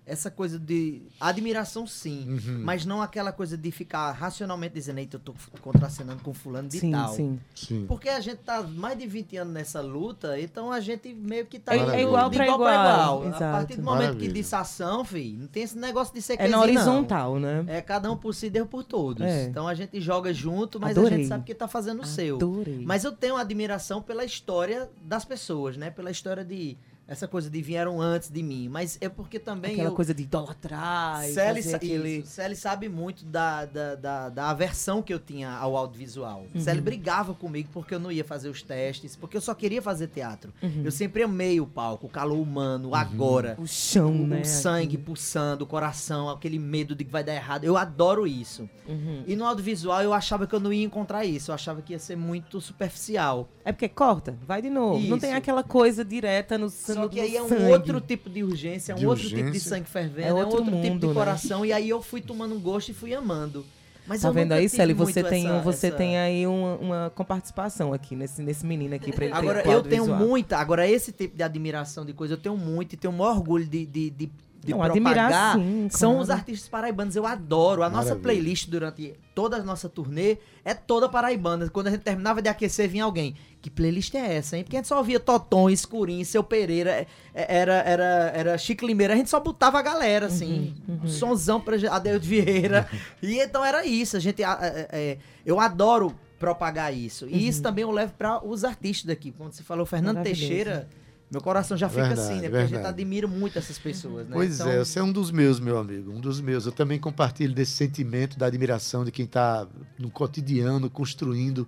[0.06, 2.26] essa coisa de admiração, sim.
[2.28, 2.60] Uhum.
[2.62, 6.78] Mas não aquela coisa de ficar racionalmente dizendo, eita, eu tô contracenando com fulano de
[6.78, 7.12] Sim, tal.
[7.12, 7.40] sim.
[7.54, 7.84] Sim.
[7.88, 11.58] Porque a gente tá mais de 20 anos nessa luta, então a gente meio que
[11.58, 13.38] tá É- é igual de pra igual, A exato.
[13.40, 14.28] partir do momento Maravilha.
[14.28, 16.62] que disse ação, filho, não tem esse negócio de ser É na quezinho, não.
[16.92, 17.64] horizontal, né?
[17.66, 19.26] É cada um por si, Deus por todos.
[19.26, 19.44] É.
[19.46, 21.18] Então a gente joga junto, mas a Adorei.
[21.18, 22.36] gente sabe que tá fazendo o seu.
[22.36, 22.84] Adorei.
[22.86, 25.90] Mas eu tenho admiração pela história das pessoas, né?
[25.90, 26.76] Pela história de.
[27.08, 28.68] Essa coisa de vieram antes de mim.
[28.68, 29.72] Mas é porque também.
[29.74, 32.18] Aquela eu, coisa de idolatrar fazer sa- aquele...
[32.18, 36.46] isso, Celi sabe muito da, da, da, da aversão que eu tinha ao audiovisual.
[36.58, 40.08] Celi brigava comigo porque eu não ia fazer os testes, porque eu só queria fazer
[40.08, 40.52] teatro.
[40.84, 43.56] Eu sempre amei o palco, o calor humano, agora.
[43.58, 44.40] O chão, O, né?
[44.40, 47.64] o sangue pulsando, o coração, aquele medo de que vai dar errado.
[47.64, 48.68] Eu adoro isso.
[48.88, 49.22] Uhum.
[49.26, 51.50] E no audiovisual eu achava que eu não ia encontrar isso.
[51.50, 53.48] Eu achava que ia ser muito superficial.
[53.64, 54.98] É porque corta, vai de novo.
[55.06, 55.38] Não tem Isso.
[55.38, 56.68] aquela coisa direta no,
[57.02, 57.62] Só que aí é um sangue.
[57.72, 59.68] outro tipo de urgência, é um De outro tipo de urgência.
[59.70, 61.14] sangue fervendo, É é, outro outro tipo mundo, de né?
[61.14, 61.64] coração.
[61.64, 63.64] E aí eu fui tomando um gosto e fui amando.
[64.08, 64.92] Mas Tá eu vendo aí, Celi?
[64.94, 69.10] Você, tem, essa- você essa- tem aí uma, uma comparticipação aqui nesse, nesse menino aqui
[69.10, 70.18] pra ele ter Agora, eu tenho audiovisual.
[70.20, 70.56] muita.
[70.58, 73.66] Agora, esse tipo de admiração de coisa, eu tenho muito e tenho o maior orgulho
[73.66, 74.30] de, de, de,
[74.66, 75.56] de Não, admirar propagar.
[75.56, 76.22] sim, São claro.
[76.24, 77.14] os artistas paraibanos.
[77.16, 77.82] Eu adoro.
[77.82, 78.22] A nossa Maravilha.
[78.22, 81.68] playlist durante toda a nossa turnê é toda paraibana.
[81.70, 83.36] Quando a gente terminava de aquecer, vinha alguém.
[83.62, 84.64] Que playlist é essa, hein?
[84.64, 88.04] Porque a gente só ouvia Toton, Escurinho, Seu Pereira, é- é- era, era,
[88.34, 89.14] era Chico Limeira.
[89.14, 90.74] A gente só botava a galera, assim.
[90.88, 92.88] Uhum, Sonzão pra Adeildo Vieira.
[93.22, 94.16] e então era isso.
[94.16, 94.42] A gente.
[94.42, 97.26] a- é- é- eu adoro propagar isso.
[97.28, 99.32] E isso também eu levo para os artistas daqui.
[99.32, 100.22] Quando você falou Fernando Uhum.
[100.22, 100.86] Teixeira,
[101.30, 102.48] meu coração já fica Verdade, assim, né?
[102.48, 104.32] Porque a gente admira muito essas pessoas, né?
[104.32, 106.66] Pois Então, é, você é um dos meus, meu amigo, um dos meus.
[106.66, 109.66] Eu também compartilho desse sentimento da admiração de quem está
[109.98, 111.66] no cotidiano, construindo,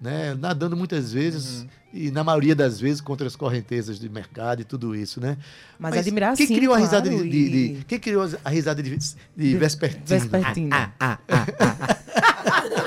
[0.00, 4.64] né, nadando muitas vezes e na maioria das vezes contra as correntezas de mercado e
[4.64, 5.36] tudo isso, né?
[5.78, 8.80] Mas admirar quem sim, criou a claro, risada de, de- de- quem criou a risada
[8.82, 8.96] de,
[9.36, 10.06] de vespertino?
[10.06, 10.68] Vespertino.
[10.72, 11.46] Ah, ah, ah.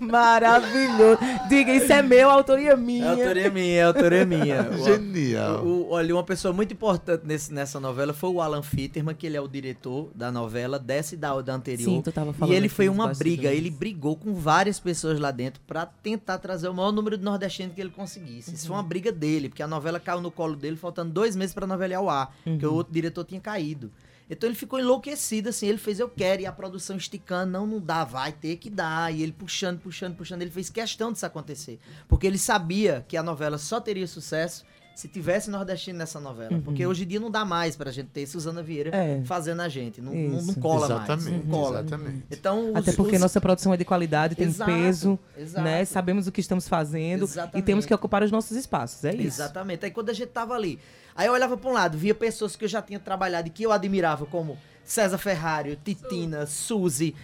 [0.00, 1.18] Maravilhoso.
[1.48, 3.04] Diga, isso é meu, autoria minha.
[3.06, 4.70] É autoria minha, é autoria minha.
[4.70, 5.64] O- Genial.
[5.64, 9.26] O, o- olha, uma pessoa muito importante nesse, nessa novela foi o Alan Fitterman, que
[9.26, 11.84] ele é o diretor da novela, desce da, da anterior.
[11.90, 15.30] Sim, tu tava falando E ele foi uma briga, ele brigou com várias pessoas lá
[15.30, 18.54] dentro pra tentar trazer o maior número de nordestinos que ele conseguisse.
[18.54, 21.54] Isso foi uma briga dele, porque a novela caiu no colo dele faltando dois meses
[21.54, 23.90] pra novela ir ao ar, porque o outro diretor tinha caído.
[24.28, 27.80] Então ele ficou enlouquecido, assim, ele fez eu quero, e a produção esticando, não, não
[27.80, 31.78] dá, vai ter que dar, e ele puxando, puxando, puxando, ele fez questão disso acontecer,
[32.08, 34.64] porque ele sabia que a novela só teria sucesso
[34.96, 38.26] se tivesse nordestino nessa novela, porque hoje em dia não dá mais pra gente ter
[38.26, 39.22] Suzana Vieira É.
[39.26, 41.80] fazendo a gente, não, não, não cola exatamente, mais, não cola.
[41.80, 42.22] exatamente.
[42.30, 45.62] Então, Até os- porque os- nossa produção é de qualidade, tem Exato, peso, exato.
[45.64, 45.84] né?
[45.84, 47.64] Sabemos o que estamos fazendo e Exatamente.
[47.66, 49.04] temos que ocupar os nossos espaços.
[49.04, 49.42] É isso.
[49.42, 49.84] Exatamente.
[49.84, 50.78] Aí quando a gente tava ali,
[51.14, 53.62] aí eu olhava pra um lado, via pessoas que eu já tinha trabalhado e que
[53.64, 57.14] eu admirava, como César Ferrari, Titina, Suzy.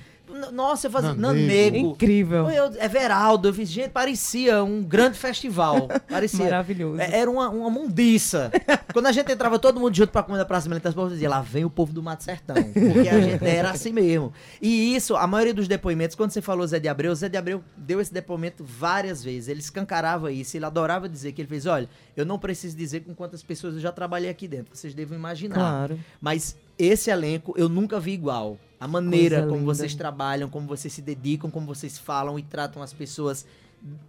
[0.53, 1.15] Nossa, eu fazia.
[1.15, 1.43] Nanego.
[1.43, 1.77] Nanego.
[1.91, 2.51] Incrível.
[2.51, 5.89] Eu, Everaldo, eu fiz, gente, parecia um grande festival.
[6.09, 6.45] Parecia.
[6.45, 7.01] Maravilhoso.
[7.01, 8.51] É, Era uma, uma mundiça.
[8.93, 11.29] Quando a gente entrava todo mundo junto pra comer da Praça Militar, o povo dizia,
[11.29, 12.57] lá vem o povo do Mato Sertão.
[12.57, 14.33] Porque a gente era assim mesmo.
[14.61, 17.63] E isso, a maioria dos depoimentos, quando você falou Zé de Abreu, Zé de Abreu
[17.77, 19.49] deu esse depoimento várias vezes.
[19.49, 23.15] Ele escancarava isso, ele adorava dizer que ele fez, olha, eu não preciso dizer com
[23.15, 25.55] quantas pessoas eu já trabalhei aqui dentro, vocês devem imaginar.
[25.55, 25.99] Claro.
[26.21, 28.59] Mas esse elenco eu nunca vi igual.
[28.83, 29.75] A maneira Coisa como linda.
[29.75, 33.47] vocês trabalham, como vocês se dedicam, como vocês falam e tratam as pessoas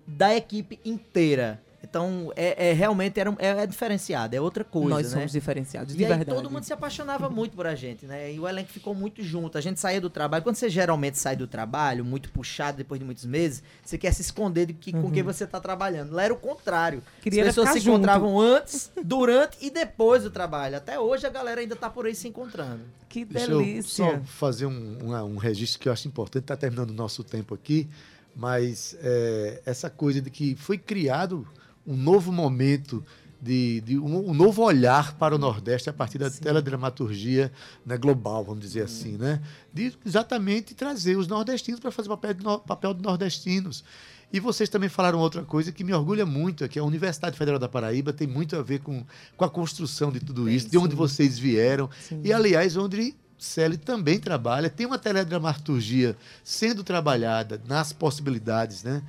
[0.08, 1.62] da equipe inteira.
[1.84, 5.18] Então, é, é realmente era, um- é, é diferenciado, é outra coisa, Nós né?
[5.18, 6.34] somos diferenciados, de E aí verdade.
[6.38, 8.32] todo mundo se apaixonava muito por a gente, né?
[8.34, 9.58] E o elenco ficou muito junto.
[9.58, 10.44] A gente saía do trabalho.
[10.44, 14.22] Quando você geralmente sai do trabalho, muito puxado depois de muitos meses, você quer se
[14.22, 16.14] esconder de que, com quem você tá trabalhando.
[16.14, 17.00] Lá era o contrário.
[17.00, 17.22] Uhum.
[17.22, 17.98] Queria As pessoas se junto.
[17.98, 20.78] encontravam antes, durante e depois do trabalho.
[20.78, 22.82] Até hoje a galera ainda tá por aí se encontrando.
[23.10, 24.06] Que Deixa eu delícia.
[24.06, 27.54] só fazer um, uma- um registro que eu acho importante, está terminando o nosso tempo
[27.54, 27.88] aqui,
[28.36, 31.46] mas é, essa coisa de que foi criado
[31.86, 33.04] um novo momento,
[33.42, 37.52] de, de um, um novo olhar para o Nordeste a partir da teledramaturgia
[37.86, 39.42] né, global, vamos dizer assim, né?
[39.74, 43.84] De exatamente trazer os nordestinos para fazer o papel de, no- papel de nordestinos.
[44.32, 47.60] E vocês também falaram outra coisa que me orgulha muito, é que a Universidade Federal
[47.60, 49.04] da Paraíba tem muito a ver com,
[49.38, 51.90] com a construção de tudo isso, de onde vocês vieram.
[52.24, 59.04] E, aliás, onde Celi também trabalha, tem uma teledramaturgia sendo trabalhada nas possibilidades, né?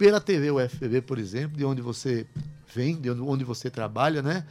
[0.00, 2.26] Pela TV UFPB, por exemplo, de onde você
[2.74, 4.46] vem, de onde, você trabalha, né?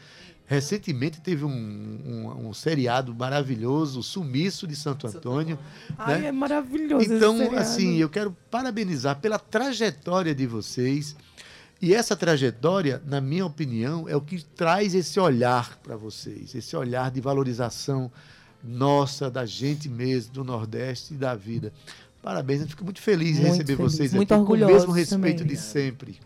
[0.45, 5.57] Recentemente teve um, um, um seriado maravilhoso, o Sumiço de Santo Antônio.
[5.97, 6.27] Ai, né?
[6.27, 11.15] é maravilhoso Então, assim, eu quero parabenizar pela trajetória de vocês.
[11.81, 16.75] E essa trajetória, na minha opinião, é o que traz esse olhar para vocês, esse
[16.75, 18.11] olhar de valorização
[18.63, 21.73] nossa, da gente mesmo, do Nordeste e da vida.
[22.21, 24.91] Parabéns, eu fico muito feliz em Muito receber feliz, vocês muito aqui com o mesmo
[24.91, 25.55] respeito também.
[25.55, 26.19] de sempre.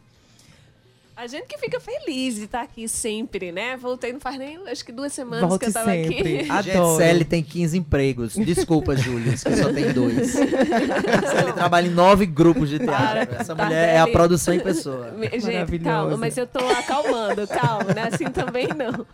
[1.15, 3.77] A gente que fica feliz de estar aqui sempre, né?
[3.77, 6.39] Voltei não faz nem, acho que duas semanas Volte que eu tava sempre.
[6.39, 6.49] aqui.
[6.49, 6.97] Adoro.
[6.97, 8.33] Gente, Celi tem 15 empregos.
[8.33, 10.31] Desculpa, Júlio, que só tem dois.
[10.33, 13.27] Celi trabalha em nove grupos de teatro.
[13.27, 15.13] Para, Essa tá mulher é a produção em pessoa.
[15.39, 18.09] Gente, calma, mas eu tô acalmando, calma, né?
[18.11, 19.05] Assim também não.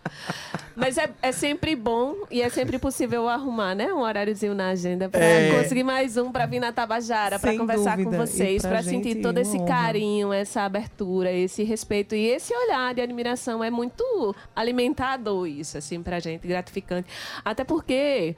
[0.80, 3.92] Mas é, é sempre bom e é sempre possível arrumar, né?
[3.92, 5.52] Um horáriozinho na agenda pra É.
[5.62, 8.16] conseguir mais um pra vir na Tabajara, pra Sem conversar dúvida.
[8.16, 9.66] com vocês, pra pra gente, sentir todo esse honra.
[9.66, 13.62] carinho, essa abertura, esse respeito e esse olhar de admiração.
[13.62, 17.08] É muito alimentador isso, assim, pra gente, gratificante.
[17.44, 18.34] Até porque.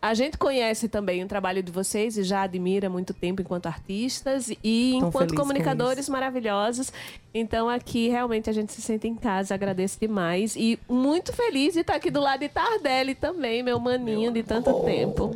[0.00, 3.66] A gente conhece também o trabalho de vocês e já admira há muito tempo enquanto
[3.66, 6.12] artistas e Tão enquanto com comunicadores isso.
[6.12, 6.92] maravilhosos.
[7.34, 11.80] Então aqui realmente a gente se sente em casa, agradeço demais e muito feliz de
[11.80, 15.34] estar aqui do lado de Tardelli também, meu maninho de tanto tempo.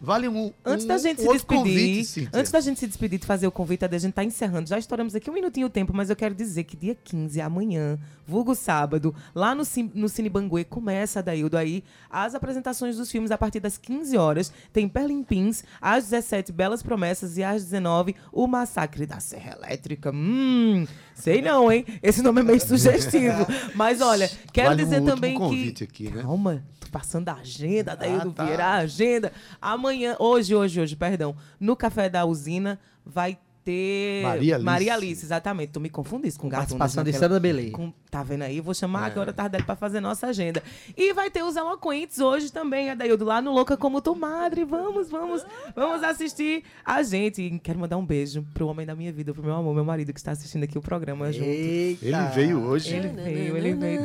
[0.00, 3.18] Vale um, Antes um- da gente um se despedir, convite, antes da gente se despedir
[3.18, 4.68] de fazer o convite, a gente tá encerrando.
[4.68, 7.98] Já estouramos aqui um minutinho o tempo, mas eu quero dizer que dia 15, amanhã,
[8.26, 13.30] vulgo sábado, lá no, Cin- no Cine Banguê, começa, Daildo, aí, as apresentações dos filmes
[13.30, 14.52] a partir das 15 horas.
[14.72, 20.10] Tem Perlim Pins, às 17, Belas Promessas, e às 19, O Massacre da Serra Elétrica.
[20.12, 21.84] Hum, sei não, hein?
[22.02, 23.46] Esse nome é meio sugestivo.
[23.74, 25.84] Mas olha, quero Vale um dizer último também que...
[25.84, 26.22] aqui, né?
[26.22, 28.44] Calma, tô passando a agenda, daí Ah, do tá.
[28.44, 29.32] Vieira, a agenda.
[29.60, 34.64] Amanhã, hoje, hoje, hoje, perdão, no Café da Usina vai ter Maria Alice.
[34.64, 35.70] Maria Alice, exatamente.
[35.72, 36.68] Tu me confundiste com Gatunas.
[36.78, 37.70] Participação de naquela- Sandra Belê.
[37.70, 38.60] com- Tá vendo aí?
[38.60, 39.10] Vou chamar É.
[39.10, 40.62] agora a Tardelli pra fazer nossa agenda.
[40.96, 44.64] E vai ter os eloquentes hoje também, Adaildo, lá no Louca Como Tu Madre.
[44.64, 45.44] Vamos, vamos,
[45.74, 47.42] vamos assistir a gente.
[47.42, 50.12] E quero mandar um beijo pro homem da minha vida, pro meu amor, meu marido
[50.12, 51.44] que está assistindo aqui o programa junto.
[51.48, 52.04] Eita.
[52.06, 52.94] Ele veio hoje.
[52.94, 54.00] Ele veio, ele veio.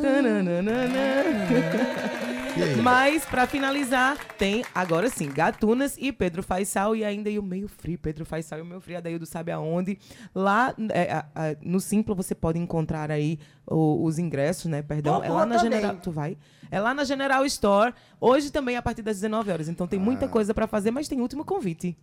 [2.56, 2.82] E?
[2.82, 7.68] Mas, pra finalizar, tem agora sim, Gatunas e Pedro Faisal e ainda aí o Meio
[7.68, 7.96] Frio.
[7.96, 9.98] Pedro Faisal e o Meio Frio, Adaildo sabe aonde.
[10.34, 14.82] Lá é, a- a- no Simplo você pode encontrar aí o- os ingressos, né?
[14.82, 15.14] Perdão.
[15.14, 15.72] Vou- é lá na também.
[15.72, 15.96] General.
[15.96, 16.36] Tu vai?
[16.70, 17.92] É lá na General Store.
[18.20, 19.68] Hoje também a partir das 19 horas.
[19.68, 21.96] Então tem muita coisa pra fazer, mas tem último convite.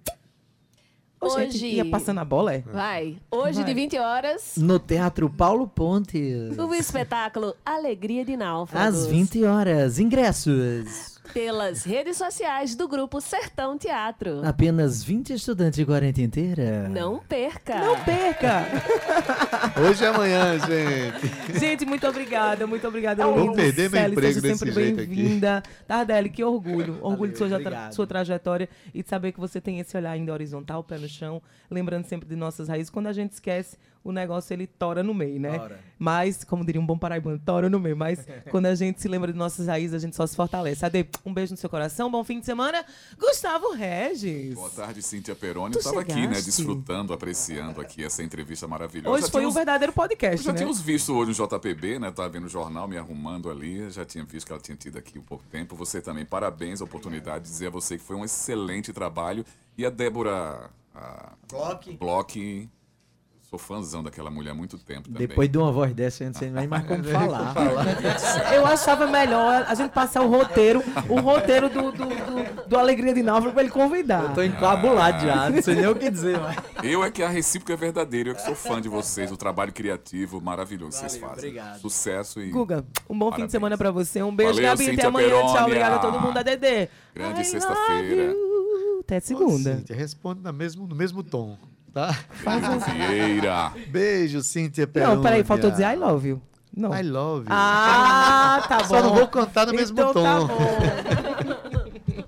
[1.20, 2.60] Ô, gente, Hoje- ia passando a bola, é?
[2.60, 3.18] Vai.
[3.32, 3.64] Hoje, Vai.
[3.66, 6.16] de 20 horas, No Teatro Paulo Ponte.
[6.60, 9.00] o espetáculo Alegria de Náufragos.
[9.00, 9.98] Às 20 horas.
[9.98, 11.17] Ingressos.
[11.34, 14.42] Pelas redes sociais do grupo Sertão Teatro.
[14.46, 16.88] Apenas 20 estudantes de quarenta inteira.
[16.90, 17.80] Não perca!
[17.80, 18.66] Não perca!
[19.80, 21.60] Hoje e amanhã, gente.
[21.60, 23.26] Gente, muito obrigada, muito obrigada.
[23.26, 23.54] Vou Lindo.
[23.54, 25.64] perder meu emprego seja desse sempre jeito bem-vinda.
[25.88, 26.98] Tardelli, que orgulho.
[27.02, 30.32] Orgulho de sua, tra- sua trajetória e de saber que você tem esse olhar ainda
[30.34, 32.90] horizontal, pé no chão, lembrando sempre de nossas raízes.
[32.90, 35.60] Quando a gente esquece, o negócio ele tora no meio, né?
[35.60, 35.80] Tora.
[36.00, 37.98] Mas, como diria um bom paraibano, tora no meio.
[37.98, 40.86] Mas quando a gente se lembra de nossas raízes, a gente só se fortalece.
[40.86, 42.86] Ade, um beijo no seu coração, bom fim de semana.
[43.20, 44.54] Gustavo Regis.
[44.54, 45.74] Boa tarde, Cíntia Peroni.
[45.74, 49.14] Tu Estava aqui, né, desfrutando, apreciando aqui essa entrevista maravilhosa.
[49.14, 50.58] Hoje Já foi um verdadeiro podcast, Já né?
[50.58, 52.10] tínhamos visto hoje no JPB, né?
[52.10, 53.90] Tava vendo o jornal, me arrumando ali.
[53.90, 55.76] Já tinha visto que ela tinha tido aqui um pouco tempo.
[55.76, 59.46] Você também, parabéns a oportunidade de dizer a você que foi um excelente trabalho.
[59.78, 61.98] E a Débora a Bloch.
[61.98, 62.70] Bloch,
[63.50, 65.26] sou fãzão daquela mulher há muito tempo também.
[65.26, 67.54] Depois de uma voz dessa, eu não sei nem mais como falar.
[68.54, 73.14] Eu achava melhor a gente passar o roteiro, o roteiro do, do, do- do Alegria
[73.14, 74.24] de Náufrago pra ele convidar.
[74.24, 76.58] Eu tô encabulado já, não sei nem o que dizer mais.
[76.84, 78.30] Eu é que a recíproca é verdadeira.
[78.32, 81.50] Eu que sou fã de vocês, o trabalho criativo maravilhoso que vocês Valeu, fazem.
[81.52, 81.80] obrigado.
[81.80, 83.52] Sucesso e Guga, um bom fim de Parabéns.
[83.52, 84.22] semana pra você.
[84.22, 84.84] Um beijo, Valeu, Gabi.
[84.84, 85.28] Até Cíntia amanhã.
[85.30, 85.54] Perônia.
[85.54, 85.64] Tchau.
[85.66, 86.38] Obrigada a todo mundo.
[86.38, 86.90] A Dedê.
[87.16, 88.34] grande sexta-feira.
[89.00, 89.78] Até segunda.
[89.78, 91.58] Cíntia, responde no mesmo, no mesmo tom,
[91.98, 92.16] tá?
[92.46, 93.72] Beijo, Vieira.
[93.88, 95.16] Beijo, Cíntia Peroni.
[95.16, 96.42] Não, peraí, faltou dizer I love you.
[96.76, 96.96] Não.
[96.96, 97.50] I love you.
[97.50, 98.86] Ah, tá bom.
[98.86, 100.24] Só não vou cantar no mesmo então tom.
[100.24, 100.58] Tá bom.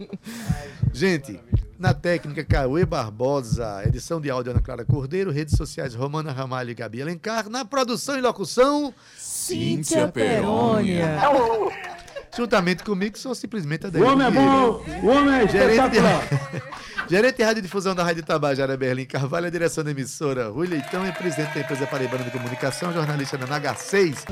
[0.91, 1.39] Gente,
[1.78, 6.74] na técnica Cauê Barbosa, edição de áudio Ana Clara Cordeiro, redes sociais Romana Ramalho e
[6.74, 11.20] Gabi Alencar, na produção e locução, Cíntia Perônia.
[12.36, 15.99] juntamente comigo, sou simplesmente a O homem é bom, o homem é gerente
[17.10, 21.12] gerente de radiodifusão da Rádio Tabajara Berlim Carvalho, a direção da emissora Rui Leitão e
[21.12, 24.26] presidente da empresa Paraibana de Comunicação, jornalista da NH6.